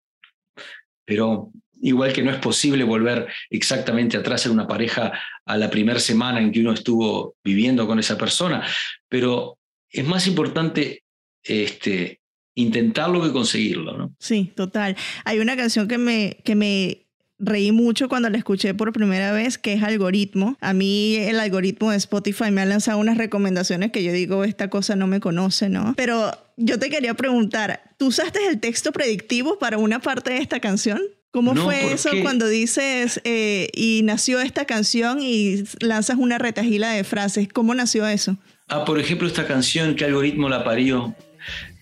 pero 1.04 1.50
igual 1.82 2.12
que 2.12 2.22
no 2.22 2.30
es 2.30 2.38
posible 2.38 2.84
volver 2.84 3.28
exactamente 3.48 4.16
atrás 4.16 4.46
en 4.46 4.52
una 4.52 4.66
pareja 4.66 5.12
a 5.46 5.56
la 5.56 5.70
primera 5.70 5.98
semana 5.98 6.40
en 6.40 6.52
que 6.52 6.60
uno 6.60 6.72
estuvo 6.72 7.36
viviendo 7.42 7.86
con 7.86 7.98
esa 7.98 8.18
persona, 8.18 8.66
pero 9.08 9.58
es 9.88 10.04
más 10.04 10.26
importante 10.26 11.02
este, 11.42 12.20
intentarlo 12.54 13.22
que 13.22 13.32
conseguirlo, 13.32 13.96
¿no? 13.96 14.14
Sí, 14.18 14.52
total. 14.54 14.96
Hay 15.24 15.38
una 15.38 15.56
canción 15.56 15.88
que 15.88 15.98
me, 15.98 16.38
que 16.44 16.54
me 16.54 17.06
reí 17.40 17.72
mucho 17.72 18.08
cuando 18.08 18.30
la 18.30 18.38
escuché 18.38 18.74
por 18.74 18.92
primera 18.92 19.32
vez, 19.32 19.58
que 19.58 19.72
es 19.72 19.82
algoritmo. 19.82 20.56
A 20.60 20.72
mí 20.72 21.16
el 21.16 21.40
algoritmo 21.40 21.90
de 21.90 21.96
Spotify 21.96 22.50
me 22.50 22.60
ha 22.60 22.66
lanzado 22.66 22.98
unas 22.98 23.16
recomendaciones 23.16 23.90
que 23.90 24.04
yo 24.04 24.12
digo, 24.12 24.44
esta 24.44 24.68
cosa 24.68 24.94
no 24.94 25.06
me 25.06 25.20
conoce, 25.20 25.68
¿no? 25.68 25.94
Pero 25.96 26.30
yo 26.56 26.78
te 26.78 26.90
quería 26.90 27.14
preguntar, 27.14 27.82
¿tú 27.96 28.06
usaste 28.06 28.46
el 28.46 28.60
texto 28.60 28.92
predictivo 28.92 29.58
para 29.58 29.78
una 29.78 30.00
parte 30.00 30.32
de 30.32 30.38
esta 30.38 30.60
canción? 30.60 31.00
¿Cómo 31.32 31.54
fue 31.54 31.92
eso 31.92 32.10
cuando 32.22 32.48
dices 32.48 33.20
eh, 33.22 33.68
y 33.72 34.02
nació 34.02 34.40
esta 34.40 34.64
canción 34.64 35.20
y 35.22 35.62
lanzas 35.78 36.16
una 36.18 36.38
retajila 36.38 36.90
de 36.90 37.04
frases? 37.04 37.48
¿Cómo 37.48 37.72
nació 37.74 38.06
eso? 38.06 38.36
Ah, 38.66 38.84
por 38.84 38.98
ejemplo, 38.98 39.28
esta 39.28 39.46
canción, 39.46 39.94
¿qué 39.94 40.06
algoritmo 40.06 40.48
la 40.48 40.64
parió? 40.64 41.14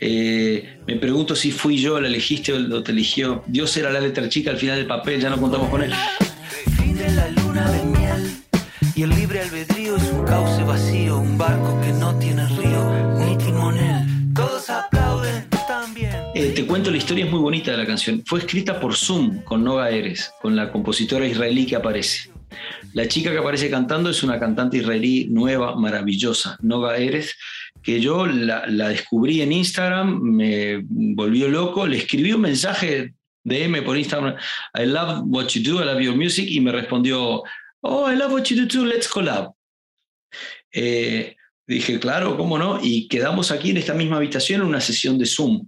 Eh, 0.01 0.79
me 0.87 0.97
pregunto 0.97 1.35
si 1.35 1.51
fui 1.51 1.77
yo, 1.77 2.01
la 2.01 2.09
elegiste 2.09 2.53
o 2.53 2.83
te 2.83 2.93
eligió. 2.93 3.43
Dios 3.47 3.77
era 3.77 3.91
la 3.91 4.01
letra 4.01 4.29
chica 4.29 4.51
al 4.51 4.59
final 4.59 4.77
del 4.77 4.87
papel, 4.87 5.21
ya 5.21 5.31
no 5.31 5.41
contamos 5.41 5.69
con 5.69 5.83
él. 5.83 5.91
la 5.91 7.29
luna 7.31 7.71
de 7.71 7.85
miel 7.85 8.43
y 8.95 9.03
el 9.03 9.11
libre 9.11 9.41
albedrío 9.41 9.97
es 9.97 10.05
un 10.13 10.25
cauce 10.25 10.63
vacío, 10.63 11.19
un 11.19 11.37
barco 11.37 11.81
que 11.81 11.93
no 11.93 12.17
tiene 12.19 12.47
río 12.47 13.17
ni 13.19 13.37
timonel. 13.39 14.07
Todos 14.35 14.71
aplauden 14.71 15.49
también. 15.67 16.13
Eh, 16.35 16.53
te 16.55 16.65
cuento, 16.65 16.91
la 16.93 16.99
historia 16.99 17.25
es 17.25 17.31
muy 17.31 17.41
bonita 17.41 17.73
de 17.73 17.79
la 17.79 17.87
canción. 17.87 18.23
Fue 18.25 18.39
escrita 18.39 18.79
por 18.79 18.95
Zoom 18.95 19.43
con 19.43 19.65
Noga 19.65 19.91
Eres, 19.91 20.33
con 20.41 20.55
la 20.55 20.71
compositora 20.71 21.27
israelí 21.27 21.67
que 21.67 21.75
aparece. 21.75 22.31
La 22.93 23.07
chica 23.09 23.31
que 23.31 23.39
aparece 23.39 23.69
cantando 23.69 24.11
es 24.11 24.23
una 24.23 24.39
cantante 24.39 24.79
israelí 24.79 25.27
nueva, 25.29 25.75
maravillosa, 25.77 26.57
Noga 26.63 26.97
Eres 26.97 27.37
que 27.83 28.01
yo 28.01 28.27
la, 28.27 28.67
descubrí 28.89 29.41
en 29.41 29.53
Instagram, 29.53 30.21
me 30.21 30.83
volvió 30.89 31.49
loco, 31.49 31.87
le 31.87 31.99
escribí 31.99 32.33
un 32.33 32.43
mensaje 32.43 33.15
de 33.45 33.65
M 33.65 33.83
por 33.83 33.97
Instagram, 33.97 34.37
I 34.75 34.87
love 34.87 35.23
what 35.27 35.49
you 35.49 35.63
do, 35.63 35.81
I 35.83 35.87
love 35.87 36.01
your 36.01 36.17
music, 36.17 36.49
y 36.49 36.61
me 36.61 36.73
respondió, 36.73 37.43
oh, 37.81 38.11
I 38.11 38.17
love 38.17 38.33
what 38.33 38.45
you 38.45 38.57
do 38.57 38.69
too, 38.69 38.85
let's 38.85 39.09
collab. 39.09 39.53
Eh, 40.73 41.37
dije, 41.67 41.99
claro, 41.99 42.37
¿cómo 42.37 42.59
no? 42.59 42.79
Y 42.83 43.09
quedamos 43.09 43.51
aquí 43.51 43.71
en 43.71 43.79
esta 43.79 43.95
misma 43.95 44.17
habitación 44.17 44.61
en 44.61 44.69
una 44.69 44.81
sesión 44.81 45.19
de 45.19 45.27
Zoom. 45.27 45.67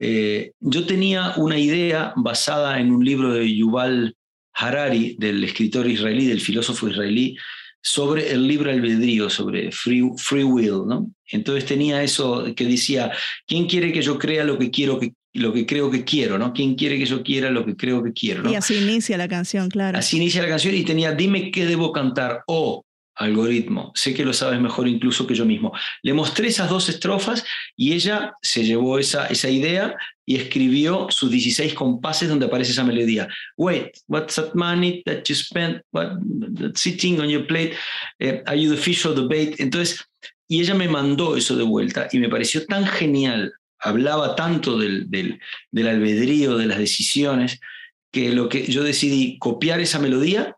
Eh, 0.00 0.52
yo 0.60 0.86
tenía 0.86 1.34
una 1.36 1.58
idea 1.58 2.12
basada 2.16 2.78
en 2.80 2.92
un 2.92 3.04
libro 3.04 3.32
de 3.32 3.54
Yuval 3.54 4.14
Harari, 4.54 5.16
del 5.18 5.42
escritor 5.44 5.86
israelí, 5.86 6.26
del 6.26 6.40
filósofo 6.40 6.88
israelí, 6.88 7.36
sobre 7.82 8.32
el 8.32 8.46
libre 8.46 8.72
albedrío, 8.72 9.30
sobre 9.30 9.70
free, 9.72 10.02
free 10.16 10.44
will, 10.44 10.86
¿no? 10.86 11.10
Entonces 11.30 11.64
tenía 11.64 12.02
eso 12.02 12.44
que 12.56 12.64
decía, 12.64 13.12
¿quién 13.46 13.66
quiere 13.66 13.92
que 13.92 14.02
yo 14.02 14.18
crea 14.18 14.44
lo 14.44 14.58
que 14.58 14.70
quiero 14.70 14.98
que 14.98 15.12
lo 15.34 15.52
que 15.52 15.66
creo 15.66 15.90
que 15.90 16.04
quiero, 16.04 16.38
¿no? 16.38 16.52
¿Quién 16.52 16.74
quiere 16.74 16.98
que 16.98 17.06
yo 17.06 17.22
quiera 17.22 17.50
lo 17.50 17.64
que 17.64 17.76
creo 17.76 18.02
que 18.02 18.12
quiero, 18.12 18.42
¿no? 18.42 18.50
Y 18.50 18.56
así 18.56 18.76
inicia 18.76 19.16
la 19.16 19.28
canción, 19.28 19.68
claro. 19.68 19.98
Así 19.98 20.16
inicia 20.16 20.42
la 20.42 20.48
canción 20.48 20.74
y 20.74 20.84
tenía, 20.84 21.12
dime 21.12 21.50
qué 21.50 21.66
debo 21.66 21.92
cantar, 21.92 22.42
o 22.46 22.84
algoritmo, 23.18 23.92
sé 23.94 24.14
que 24.14 24.24
lo 24.24 24.32
sabes 24.32 24.60
mejor 24.60 24.86
incluso 24.88 25.26
que 25.26 25.34
yo 25.34 25.44
mismo. 25.44 25.72
Le 26.02 26.14
mostré 26.14 26.48
esas 26.48 26.70
dos 26.70 26.88
estrofas 26.88 27.44
y 27.76 27.92
ella 27.92 28.32
se 28.42 28.64
llevó 28.64 28.98
esa, 28.98 29.26
esa 29.26 29.50
idea 29.50 29.96
y 30.24 30.36
escribió 30.36 31.08
sus 31.10 31.30
16 31.30 31.74
compases 31.74 32.28
donde 32.28 32.46
aparece 32.46 32.72
esa 32.72 32.84
melodía. 32.84 33.28
Wait, 33.56 33.90
what's 34.06 34.36
that 34.36 34.54
money 34.54 35.02
that 35.04 35.24
you 35.24 35.34
spent 35.34 35.82
what, 35.90 36.12
sitting 36.74 37.20
on 37.20 37.28
your 37.28 37.46
plate? 37.46 37.74
Eh, 38.20 38.42
are 38.46 38.56
you 38.56 38.70
the 38.70 38.80
fish 38.80 39.04
or 39.04 39.14
the 39.14 39.26
bait? 39.26 39.58
Entonces, 39.58 40.04
y 40.46 40.60
ella 40.60 40.74
me 40.74 40.88
mandó 40.88 41.36
eso 41.36 41.56
de 41.56 41.64
vuelta 41.64 42.08
y 42.12 42.18
me 42.18 42.28
pareció 42.28 42.64
tan 42.66 42.86
genial, 42.86 43.52
hablaba 43.80 44.36
tanto 44.36 44.78
del, 44.78 45.10
del, 45.10 45.40
del 45.70 45.88
albedrío, 45.88 46.56
de 46.56 46.66
las 46.66 46.78
decisiones, 46.78 47.60
que 48.12 48.30
lo 48.30 48.48
que 48.48 48.66
yo 48.66 48.82
decidí 48.82 49.38
copiar 49.38 49.80
esa 49.80 49.98
melodía, 49.98 50.56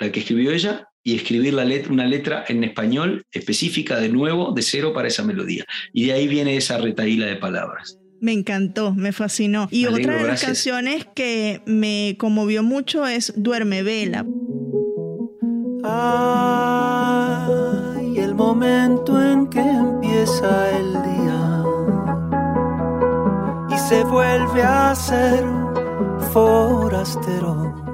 la 0.00 0.10
que 0.10 0.20
escribió 0.20 0.52
ella, 0.52 0.87
y 1.08 1.14
escribir 1.14 1.54
la 1.54 1.64
letra, 1.64 1.90
una 1.90 2.04
letra 2.04 2.44
en 2.48 2.62
español 2.64 3.24
específica 3.32 3.98
de 3.98 4.10
nuevo, 4.10 4.52
de 4.52 4.60
cero 4.60 4.92
para 4.92 5.08
esa 5.08 5.24
melodía. 5.24 5.64
Y 5.94 6.04
de 6.04 6.12
ahí 6.12 6.28
viene 6.28 6.54
esa 6.54 6.76
retaíla 6.76 7.24
de 7.24 7.36
palabras. 7.36 7.98
Me 8.20 8.34
encantó, 8.34 8.94
me 8.94 9.12
fascinó. 9.12 9.68
Y 9.70 9.86
otra 9.86 10.18
de 10.18 10.24
las 10.26 10.44
canciones 10.44 11.06
que 11.14 11.62
me 11.64 12.16
conmovió 12.18 12.62
mucho 12.62 13.06
es 13.06 13.32
Duerme 13.36 13.82
Vela. 13.82 14.26
Ay, 15.82 17.48
el 18.18 18.34
momento 18.34 19.18
en 19.22 19.46
que 19.46 19.60
empieza 19.60 20.78
el 20.78 20.92
día 20.92 21.64
y 23.70 23.78
se 23.88 24.04
vuelve 24.04 24.62
a 24.62 24.94
ser 24.94 25.42
forastero 26.34 27.87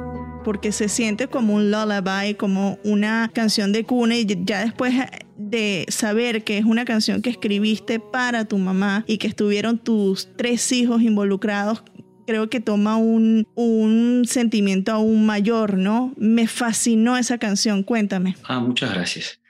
porque 0.45 0.71
se 0.71 0.89
siente 0.89 1.27
como 1.27 1.55
un 1.55 1.71
lullaby, 1.71 2.35
como 2.35 2.79
una 2.85 3.31
canción 3.35 3.73
de 3.73 3.85
cuna 3.85 4.17
y 4.17 4.27
ya 4.45 4.61
después 4.65 4.95
de 5.37 5.87
saber 5.89 6.45
que 6.45 6.59
es 6.59 6.65
una 6.65 6.85
canción 6.85 7.23
que 7.23 7.31
escribiste 7.31 7.99
para 7.99 8.45
tu 8.45 8.59
mamá 8.59 9.05
y 9.09 9.19
que 9.19 9.27
estuvieron 9.27 9.79
tus 9.79 10.29
tres 10.37 10.71
hijos 10.71 11.03
involucrados, 11.03 11.83
creo 12.27 12.49
que 12.49 12.61
toma 12.61 12.97
un, 12.97 13.49
un 13.55 14.25
sentimiento 14.27 14.93
aún 14.93 15.27
mayor, 15.27 15.77
¿no? 15.77 16.15
Me 16.17 16.47
fascinó 16.47 17.17
esa 17.17 17.39
canción, 17.39 17.83
cuéntame. 17.83 18.37
Ah, 18.45 18.61
muchas 18.61 18.95
gracias. 18.95 19.41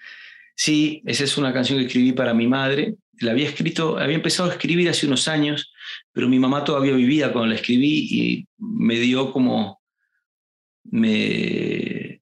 Sí, 0.56 1.02
esa 1.04 1.24
es 1.24 1.36
una 1.36 1.52
canción 1.52 1.78
que 1.78 1.86
escribí 1.86 2.12
para 2.12 2.32
mi 2.32 2.46
madre. 2.46 2.96
La 3.20 3.32
había 3.32 3.48
escrito, 3.48 3.98
había 3.98 4.16
empezado 4.16 4.50
a 4.50 4.52
escribir 4.52 4.88
hace 4.88 5.06
unos 5.06 5.28
años, 5.28 5.72
pero 6.12 6.28
mi 6.28 6.38
mamá 6.38 6.64
todavía 6.64 6.94
vivía 6.94 7.32
cuando 7.32 7.48
la 7.48 7.56
escribí 7.56 8.08
y 8.10 8.46
me 8.58 8.94
dio 8.96 9.32
como 9.32 9.83
me 10.84 12.20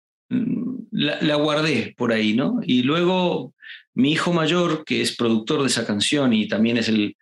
la, 0.90 1.34
guardé 1.36 1.94
por 1.96 2.12
ahí, 2.12 2.34
¿no? 2.34 2.60
Y 2.62 2.82
luego 2.82 3.54
mi 3.94 4.12
hijo 4.12 4.32
mayor, 4.32 4.84
que 4.84 5.00
es 5.00 5.16
productor 5.16 5.60
de 5.62 5.68
esa 5.68 5.86
canción 5.86 6.32
y 6.32 6.48
también 6.48 6.76
es 6.76 6.88
el, 6.88 7.16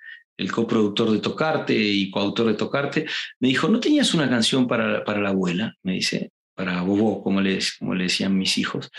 coproductor 0.53 1.11
de 1.11 1.19
Tocarte 1.19 1.75
y 1.75 2.11
coautor 2.11 2.47
de 2.47 2.55
Tocarte, 2.55 3.07
me 3.41 3.49
dijo, 3.49 3.69
¿no 3.69 3.79
tenías 3.79 4.15
una 4.15 4.29
canción 4.31 4.67
para, 4.67 5.05
para 5.05 5.21
la 5.21 5.29
abuela? 5.29 5.75
Me 5.83 5.93
dice, 5.93 6.33
para 6.55 6.81
Bobo, 6.83 7.23
como 7.23 7.41
le, 7.41 7.59
como 7.79 7.95
le 7.95 8.05
decían 8.05 8.37
mis 8.37 8.57
hijos, 8.57 8.91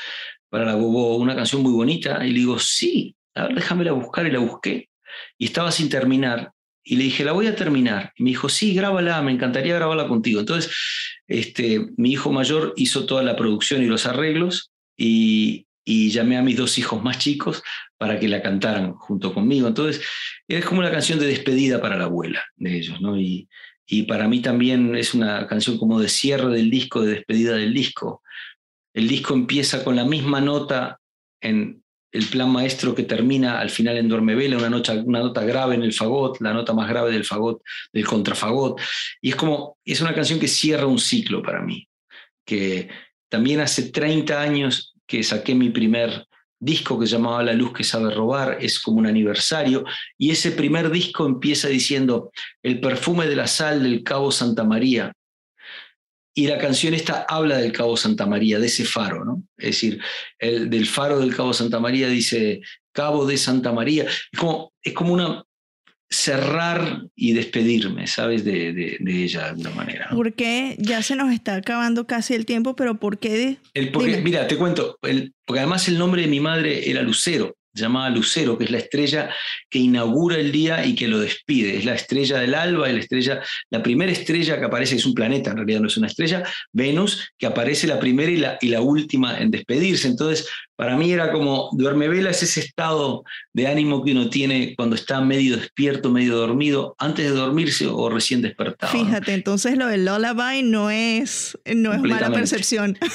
para 0.50 0.66
la 0.66 0.76
Bobo, 0.76 1.16
una 1.18 1.36
canción 1.36 1.62
muy 1.64 1.72
bonita. 1.72 2.26
Y 2.26 2.32
le 2.32 2.40
digo, 2.40 2.60
sí, 2.60 3.16
a 3.34 3.44
ver, 3.44 3.56
déjamela 3.56 3.92
buscar 3.94 4.28
y 4.28 4.32
la 4.32 4.40
busqué. 4.40 4.90
Y 5.38 5.46
estaba 5.46 5.72
sin 5.72 5.90
terminar. 5.90 6.52
Y 6.84 6.96
le 6.96 7.04
dije, 7.04 7.24
la 7.24 7.32
voy 7.32 7.48
a 7.48 7.56
terminar. 7.56 8.14
Y 8.16 8.24
me 8.24 8.30
dijo, 8.32 8.50
sí, 8.50 8.74
grábala, 8.74 9.22
me 9.22 9.32
encantaría 9.32 9.76
grabarla 9.76 10.08
contigo. 10.08 10.40
Entonces, 10.40 10.74
este, 11.28 11.88
mi 11.98 12.12
hijo 12.12 12.32
mayor 12.32 12.74
hizo 12.76 13.06
toda 13.06 13.24
la 13.24 13.36
producción 13.36 13.84
y 13.84 13.88
los 13.88 14.06
arreglos 14.06 14.72
y, 14.98 15.68
llamé 15.86 16.38
a 16.38 16.42
mis 16.42 16.58
dos 16.58 16.78
hijos 16.78 17.04
más 17.04 17.18
chicos 17.20 17.64
para 17.98 18.20
que 18.20 18.28
la 18.28 18.42
cantaran 18.42 18.94
junto 18.94 19.34
conmigo. 19.34 19.68
Entonces, 19.68 20.04
es 20.48 20.66
como 20.66 20.80
una 20.80 20.92
canción 20.92 21.20
de 21.20 21.28
despedida 21.28 21.82
para 21.82 21.98
la 21.98 22.06
abuela 22.06 22.44
de 22.56 22.78
ellos, 22.78 23.02
¿no? 23.02 23.20
Y, 23.20 23.48
y 23.86 24.04
para 24.04 24.28
mí 24.28 24.42
también 24.42 24.96
es 24.96 25.14
una 25.14 25.48
canción 25.48 25.78
como 25.78 26.00
de 26.00 26.10
cierre 26.10 26.50
del 26.50 26.70
disco, 26.70 27.02
de 27.02 27.16
despedida 27.16 27.56
del 27.56 27.74
disco. 27.74 28.24
El 28.94 29.08
disco 29.08 29.34
empieza 29.34 29.84
con 29.84 29.96
la 29.96 30.06
misma 30.06 30.40
nota 30.40 31.00
en, 31.42 31.81
el 32.12 32.26
plan 32.26 32.52
maestro 32.52 32.94
que 32.94 33.04
termina 33.04 33.60
al 33.60 33.70
final 33.70 33.98
en 33.98 34.10
Duerme 34.10 34.36
Vela, 34.36 34.58
una 34.58 34.70
nota, 34.70 34.94
una 34.94 35.20
nota 35.20 35.44
grave 35.44 35.76
en 35.76 35.84
el 35.84 35.94
fagot, 35.94 36.42
la 36.42 36.54
nota 36.54 36.74
más 36.74 36.90
grave 36.90 37.12
del 37.12 37.26
fagot, 37.26 37.62
del 37.94 38.06
contrafagot. 38.06 38.80
Y 39.22 39.30
es 39.30 39.36
como, 39.36 39.78
es 39.86 40.02
una 40.02 40.14
canción 40.14 40.40
que 40.40 40.48
cierra 40.48 40.86
un 40.86 41.00
ciclo 41.00 41.42
para 41.42 41.62
mí, 41.62 41.88
que 42.46 42.90
también 43.30 43.62
hace 43.62 43.92
30 43.92 44.42
años 44.42 44.94
que 45.08 45.24
saqué 45.24 45.56
mi 45.56 45.70
primer 45.70 46.26
disco 46.60 47.00
que 47.00 47.08
se 47.08 47.14
llamaba 47.14 47.44
La 47.44 47.54
luz 47.54 47.74
que 47.74 47.84
sabe 47.84 48.14
robar, 48.14 48.58
es 48.62 48.80
como 48.80 49.00
un 49.00 49.08
aniversario, 49.08 49.84
y 50.18 50.32
ese 50.32 50.52
primer 50.52 50.92
disco 50.92 51.26
empieza 51.26 51.68
diciendo, 51.68 52.32
el 52.62 52.80
perfume 52.80 53.26
de 53.26 53.36
la 53.36 53.48
sal 53.48 53.84
del 53.84 54.04
Cabo 54.04 54.32
Santa 54.32 54.64
María, 54.64 55.12
y 56.34 56.48
la 56.48 56.58
canción 56.58 56.94
esta 56.94 57.26
habla 57.28 57.58
del 57.58 57.72
Cabo 57.72 57.98
Santa 57.98 58.26
María, 58.26 58.60
de 58.60 58.68
ese 58.68 58.86
faro, 58.86 59.26
¿no? 59.26 59.44
Es 59.58 59.68
decir, 59.68 60.00
el, 60.40 60.70
del 60.70 60.86
faro 60.86 61.20
del 61.20 61.36
Cabo 61.36 61.54
Santa 61.54 61.80
María 61.80 62.08
dice 62.08 62.62
Cabo 62.94 63.26
de 63.26 63.38
Santa 63.38 63.72
María. 63.72 64.04
Es 64.04 64.40
como, 64.40 64.72
es 64.82 64.94
como 64.94 65.14
una 65.14 65.44
cerrar 66.10 67.04
y 67.16 67.34
despedirme, 67.34 68.06
¿sabes? 68.06 68.44
De, 68.44 68.74
de, 68.74 69.24
ella 69.24 69.44
de 69.44 69.50
alguna 69.50 69.70
manera. 69.72 70.10
¿Por 70.10 70.34
qué? 70.34 70.76
Ya 70.78 71.02
se 71.02 71.16
nos 71.16 71.34
está 71.34 71.56
acabando 71.56 72.06
casi 72.06 72.34
el 72.34 72.46
tiempo, 72.46 72.76
pero 72.76 72.96
¿por 72.96 73.18
qué? 73.18 73.58
El, 73.74 73.92
porque, 73.92 74.18
mira, 74.22 74.48
te 74.48 74.58
cuento, 74.58 74.98
el, 75.04 75.34
porque 75.46 75.60
además 75.60 75.88
el 75.88 75.98
nombre 75.98 76.24
de 76.24 76.28
mi 76.28 76.42
madre 76.42 76.90
era 76.90 77.02
Lucero 77.02 77.56
llamada 77.74 78.10
Lucero, 78.10 78.58
que 78.58 78.66
es 78.66 78.72
la 78.72 78.78
estrella 78.80 79.30
que 79.70 79.80
inaugura 79.80 80.38
el 80.38 80.52
día 80.52 80.86
y 80.86 80.96
que 80.96 81.08
lo 81.08 81.20
despide. 81.20 81.78
Es 81.78 81.86
la 81.86 81.96
estrella 81.96 82.40
del 82.40 82.54
alba 82.54 82.90
y 82.90 82.94
la 82.94 83.00
estrella, 83.00 83.42
la 83.70 83.82
primera 83.82 84.12
estrella 84.12 84.60
que 84.60 84.66
aparece, 84.66 84.96
es 84.96 85.06
un 85.06 85.14
planeta, 85.14 85.52
en 85.52 85.58
realidad 85.58 85.80
no 85.80 85.88
es 85.88 85.98
una 85.98 86.08
estrella, 86.08 86.44
Venus, 86.72 87.32
que 87.38 87.46
aparece 87.46 87.88
la 87.88 88.00
primera 88.00 88.32
y 88.32 88.38
la, 88.38 88.58
y 88.62 88.68
la 88.70 88.82
última 88.82 89.40
en 89.40 89.52
despedirse. 89.52 90.08
Entonces, 90.08 90.48
para 90.82 90.98
mí 90.98 91.12
era 91.12 91.32
como, 91.32 91.70
duerme 91.74 92.08
vela 92.08 92.32
es 92.32 92.42
ese 92.42 92.60
estado 92.60 93.24
de 93.54 93.68
ánimo 93.68 94.04
que 94.04 94.14
uno 94.14 94.32
tiene 94.32 94.74
cuando 94.76 94.96
está 94.96 95.22
medio 95.22 95.56
despierto, 95.56 96.10
medio 96.10 96.36
dormido, 96.36 96.96
antes 96.98 97.24
de 97.24 97.38
dormirse 97.38 97.86
o 97.86 98.10
recién 98.10 98.42
despertado. 98.42 98.92
Fíjate, 98.92 99.36
entonces 99.36 99.78
lo 99.78 99.86
del 99.86 100.06
lullaby 100.06 100.64
no 100.64 100.90
es, 100.90 101.56
no 101.76 101.94
es 101.94 102.02
mala 102.02 102.32
percepción. 102.32 102.98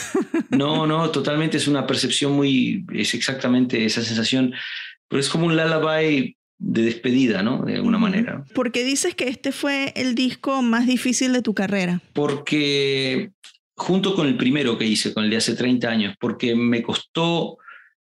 No, 0.50 0.86
no, 0.86 1.10
totalmente 1.10 1.56
es 1.56 1.66
una 1.66 1.88
percepción 1.88 2.32
muy, 2.32 2.86
es 2.94 3.14
exactamente 3.14 3.84
esa 3.84 4.00
sensación, 4.00 4.54
pero 5.08 5.18
es 5.18 5.28
como 5.28 5.46
un 5.46 5.56
lullaby 5.56 6.36
de 6.58 6.82
despedida, 6.82 7.42
¿no? 7.42 7.64
De 7.64 7.74
alguna 7.74 7.98
manera. 7.98 8.44
¿Por 8.54 8.70
qué 8.70 8.84
dices 8.84 9.16
que 9.16 9.26
este 9.26 9.50
fue 9.50 9.92
el 9.96 10.14
disco 10.14 10.62
más 10.62 10.86
difícil 10.86 11.32
de 11.32 11.42
tu 11.42 11.52
carrera? 11.52 12.00
Porque 12.12 13.32
junto 13.76 14.14
con 14.14 14.26
el 14.26 14.36
primero 14.36 14.78
que 14.78 14.86
hice, 14.86 15.12
con 15.12 15.24
el 15.24 15.30
de 15.30 15.36
hace 15.36 15.54
30 15.54 15.88
años, 15.88 16.14
porque 16.18 16.54
me 16.54 16.82
costó 16.82 17.58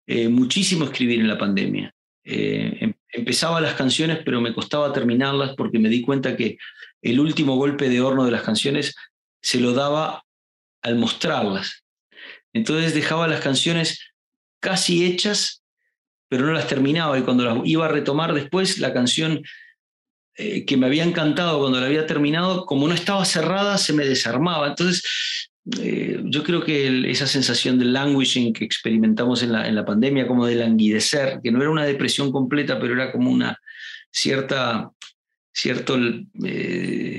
eh, 0.06 0.28
muchísimo 0.28 0.86
escribir 0.86 1.22
en 1.22 1.28
la 1.28 1.38
pandemia. 1.38 1.94
Eh, 2.24 2.78
em, 2.82 2.94
empezaba 3.10 3.62
las 3.62 3.74
canciones, 3.76 4.20
pero 4.26 4.42
me 4.42 4.54
costaba 4.54 4.94
terminarlas 4.94 5.56
porque 5.56 5.80
me 5.80 5.90
di 5.90 6.02
cuenta 6.02 6.36
que 6.36 6.58
el 7.02 7.20
último 7.20 7.56
golpe 7.56 7.90
de 7.90 8.02
horno 8.02 8.26
de 8.26 8.32
las 8.32 8.44
canciones 8.44 8.96
se 9.42 9.60
lo 9.60 9.74
daba 9.74 10.24
al 10.82 10.96
mostrarlas. 10.96 11.84
Entonces 12.54 12.94
dejaba 12.94 13.28
las 13.28 13.42
canciones 13.42 14.12
casi 14.60 15.06
hechas, 15.06 15.64
pero 16.28 16.46
no 16.46 16.52
las 16.52 16.68
terminaba 16.68 17.18
y 17.18 17.24
cuando 17.24 17.46
las 17.46 17.58
iba 17.66 17.86
a 17.86 17.90
retomar 17.90 18.34
después, 18.34 18.78
la 18.78 18.94
canción 18.94 19.42
eh, 20.36 20.66
que 20.66 20.78
me 20.78 20.86
había 20.86 21.04
encantado 21.04 21.60
cuando 21.60 21.80
la 21.80 21.86
había 21.86 22.06
terminado, 22.06 22.66
como 22.66 22.88
no 22.88 22.94
estaba 22.94 23.24
cerrada, 23.26 23.78
se 23.78 23.94
me 23.94 24.06
desarmaba. 24.06 24.68
Entonces 24.68 25.51
eh, 25.80 26.20
yo 26.26 26.44
creo 26.44 26.64
que 26.64 27.10
esa 27.12 27.28
sensación 27.28 27.78
de 27.78 27.86
languishing 27.86 28.52
que 28.52 28.66
experimentamos 28.66 29.44
en 29.44 29.52
la, 29.52 29.68
en 29.68 29.76
la 29.76 29.86
pandemia, 29.86 30.28
como 30.28 30.46
de 30.46 30.56
languidecer, 30.56 31.40
que 31.44 31.52
no 31.52 31.62
era 31.62 31.70
una 31.70 31.86
depresión 31.86 32.32
completa, 32.32 32.80
pero 32.80 32.94
era 32.94 33.12
como 33.12 33.30
una 33.30 33.60
cierta, 34.10 34.90
cierto, 35.54 35.98
eh, 36.44 37.18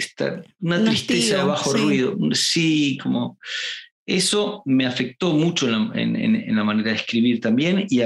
una 0.60 0.84
tristeza 0.84 1.38
de 1.38 1.44
bajo 1.44 1.72
ruido. 1.72 2.16
Sí, 2.32 2.98
como 3.00 3.38
eso 4.06 4.62
me 4.66 4.86
afectó 4.86 5.32
mucho 5.32 5.66
en 5.68 5.72
la, 5.72 6.00
en, 6.00 6.56
la 6.56 6.64
manera 6.64 6.90
de 6.90 6.96
escribir 6.96 7.40
también 7.40 7.86
y, 7.88 8.00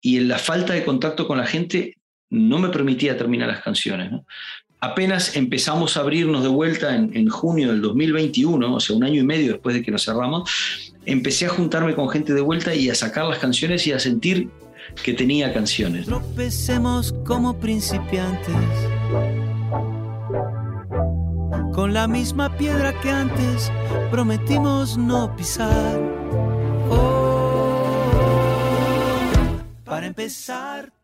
y 0.00 0.16
en 0.16 0.28
la 0.28 0.38
falta 0.38 0.72
de 0.72 0.84
contacto 0.84 1.28
con 1.28 1.38
la 1.38 1.46
gente 1.46 1.96
no 2.28 2.58
me 2.58 2.70
permitía 2.70 3.16
terminar 3.16 3.48
las 3.48 3.62
canciones. 3.62 4.10
¿no? 4.10 4.26
Apenas 4.86 5.36
empezamos 5.36 5.96
a 5.96 6.00
abrirnos 6.00 6.42
de 6.42 6.48
vuelta 6.48 6.94
en, 6.94 7.28
junio 7.28 7.68
del 7.70 7.82
2021, 7.82 8.74
o 8.74 8.80
sea, 8.80 8.96
un 8.96 9.04
año 9.04 9.20
y 9.20 9.24
medio 9.24 9.52
después 9.52 9.74
de 9.74 9.82
que 9.82 9.90
nos 9.90 10.04
cerramos, 10.04 10.92
empecé 11.04 11.46
a 11.46 11.48
juntarme 11.50 11.94
con 11.94 12.08
gente 12.08 12.34
de 12.34 12.40
vuelta 12.40 12.74
y 12.74 12.88
a 12.88 12.94
sacar 12.94 13.26
las 13.26 13.38
canciones 13.38 13.86
y 13.86 13.92
a 13.92 13.98
sentir 13.98 14.48
que 15.02 15.12
tenía 15.12 15.52
canciones. 15.52 16.06
Tropecemos 16.06 17.14
como 17.24 17.58
principiantes 17.58 18.54
con 21.74 21.92
la 21.92 22.08
misma 22.08 22.56
piedra 22.56 22.98
que 23.00 23.10
antes 23.10 23.70
prometimos 24.10 24.96
no 24.96 25.36
pisar. 25.36 26.00
Oh, 26.90 28.16
para 29.84 30.06
empezar. 30.06 30.95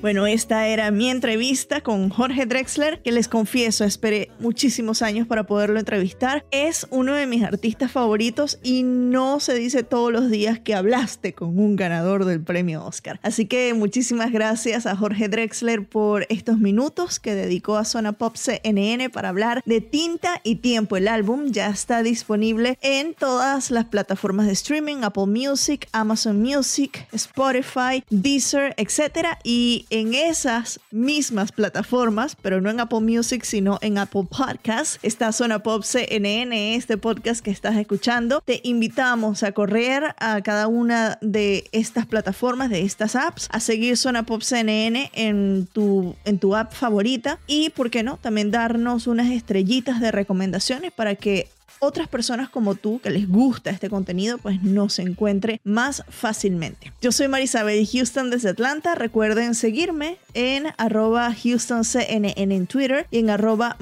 Bueno, 0.00 0.28
esta 0.28 0.68
era 0.68 0.92
mi 0.92 1.10
entrevista 1.10 1.80
con 1.80 2.08
Jorge 2.08 2.46
Drexler, 2.46 3.02
que 3.02 3.10
les 3.10 3.26
confieso, 3.26 3.84
esperé 3.84 4.30
muchísimos 4.38 5.02
años 5.02 5.26
para 5.26 5.42
poderlo 5.42 5.80
entrevistar. 5.80 6.46
Es 6.52 6.86
uno 6.90 7.14
de 7.14 7.26
mis 7.26 7.42
artistas 7.42 7.90
favoritos 7.90 8.60
y 8.62 8.84
no 8.84 9.40
se 9.40 9.54
dice 9.54 9.82
todos 9.82 10.12
los 10.12 10.30
días 10.30 10.60
que 10.60 10.76
hablaste 10.76 11.32
con 11.32 11.58
un 11.58 11.74
ganador 11.74 12.26
del 12.26 12.40
premio 12.40 12.84
Oscar. 12.84 13.18
Así 13.24 13.46
que 13.46 13.74
muchísimas 13.74 14.30
gracias 14.30 14.86
a 14.86 14.94
Jorge 14.94 15.28
Drexler 15.28 15.84
por 15.84 16.26
estos 16.28 16.58
minutos 16.58 17.18
que 17.18 17.34
dedicó 17.34 17.76
a 17.76 17.84
Zona 17.84 18.12
Pop 18.12 18.36
CNN 18.36 19.10
para 19.10 19.30
hablar 19.30 19.62
de 19.66 19.80
Tinta 19.80 20.40
y 20.44 20.56
Tiempo. 20.56 20.96
El 20.96 21.08
álbum 21.08 21.46
ya 21.50 21.70
está 21.70 22.04
disponible 22.04 22.78
en 22.82 23.14
todas 23.14 23.72
las 23.72 23.86
plataformas 23.86 24.46
de 24.46 24.52
streaming, 24.52 24.98
Apple 25.02 25.26
Music, 25.26 25.88
Amazon 25.90 26.40
Music, 26.40 27.08
Spotify, 27.10 28.04
Deezer, 28.10 28.74
etc. 28.76 29.38
Y 29.42 29.86
en 29.90 30.14
esas 30.14 30.80
mismas 30.90 31.52
plataformas, 31.52 32.36
pero 32.40 32.60
no 32.60 32.70
en 32.70 32.80
Apple 32.80 33.00
Music, 33.00 33.44
sino 33.44 33.78
en 33.80 33.98
Apple 33.98 34.26
Podcasts, 34.28 34.98
está 35.02 35.32
Zona 35.32 35.62
Pop 35.62 35.82
CNN, 35.82 36.74
este 36.74 36.96
podcast 36.96 37.42
que 37.42 37.50
estás 37.50 37.76
escuchando. 37.76 38.40
Te 38.44 38.60
invitamos 38.64 39.42
a 39.42 39.52
correr 39.52 40.14
a 40.18 40.40
cada 40.42 40.68
una 40.68 41.18
de 41.20 41.68
estas 41.72 42.06
plataformas, 42.06 42.70
de 42.70 42.82
estas 42.82 43.16
apps, 43.16 43.48
a 43.50 43.60
seguir 43.60 43.96
Zona 43.96 44.24
Pop 44.24 44.42
CNN 44.42 45.10
en 45.14 45.68
tu, 45.72 46.14
en 46.24 46.38
tu 46.38 46.54
app 46.54 46.72
favorita 46.72 47.38
y, 47.46 47.70
¿por 47.70 47.90
qué 47.90 48.02
no?, 48.02 48.18
también 48.18 48.50
darnos 48.50 49.06
unas 49.06 49.30
estrellitas 49.30 50.00
de 50.00 50.10
recomendaciones 50.10 50.92
para 50.92 51.14
que 51.14 51.48
otras 51.80 52.08
personas 52.08 52.48
como 52.48 52.74
tú 52.74 53.00
que 53.00 53.10
les 53.10 53.28
gusta 53.28 53.70
este 53.70 53.88
contenido 53.88 54.38
pues 54.38 54.62
nos 54.62 54.98
encuentre 54.98 55.60
más 55.64 56.02
fácilmente. 56.08 56.92
Yo 57.00 57.12
soy 57.12 57.28
Marisabel 57.28 57.86
Houston 57.86 58.30
desde 58.30 58.50
Atlanta. 58.50 58.94
Recuerden 58.94 59.54
seguirme 59.54 60.18
en 60.34 60.66
arroba 60.76 61.28
HoustonCNN 61.30 62.32
en 62.36 62.66
Twitter 62.66 63.06
y 63.10 63.18
en 63.18 63.30
arroba 63.30 63.76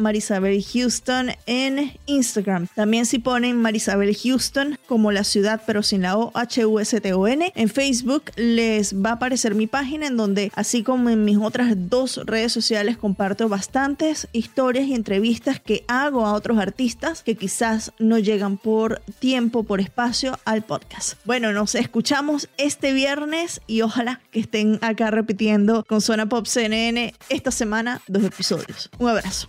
en 1.46 1.92
Instagram. 2.06 2.66
También 2.74 3.06
si 3.06 3.18
ponen 3.18 3.61
Marisabel 3.61 4.16
Houston 4.16 4.78
como 4.87 5.12
la 5.12 5.24
ciudad 5.24 5.62
pero 5.66 5.82
sin 5.82 6.02
la 6.02 6.18
O, 6.18 6.30
H-U-S-T-O-N, 6.35 7.52
en 7.54 7.68
Facebook 7.68 8.24
les 8.37 8.94
va 8.94 9.11
a 9.11 9.14
aparecer 9.14 9.54
mi 9.54 9.66
página 9.66 10.06
en 10.06 10.16
donde 10.16 10.52
así 10.54 10.82
como 10.82 11.11
en 11.11 11.24
mis 11.24 11.38
otras 11.38 11.74
dos 11.88 12.20
redes 12.24 12.52
sociales 12.52 12.96
comparto 12.96 13.48
bastantes 13.48 14.28
historias 14.32 14.87
y 14.87 14.94
entrevistas 14.94 15.61
que 15.61 15.85
hago 15.88 16.26
a 16.26 16.32
otros 16.32 16.59
artistas 16.59 17.22
que 17.22 17.35
quizás 17.35 17.86
no 17.99 18.18
llegan 18.18 18.57
por 18.57 19.01
tiempo, 19.18 19.64
por 19.64 19.81
espacio 19.81 20.38
al 20.44 20.62
podcast. 20.62 21.14
Bueno, 21.25 21.53
nos 21.53 21.75
escuchamos 21.75 22.49
este 22.57 22.92
viernes 22.92 23.61
y 23.66 23.83
ojalá 23.83 24.20
que 24.31 24.40
estén 24.40 24.79
acá 24.83 25.11
repitiendo 25.11 25.85
con 25.85 26.01
Zona 26.01 26.27
Pop 26.29 26.46
CNN 26.46 27.14
esta 27.29 27.51
semana 27.51 28.01
dos 28.07 28.25
episodios. 28.25 28.90
Un 28.99 29.11
abrazo. 29.11 29.49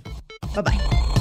Bye 0.54 0.64
bye. 0.64 1.17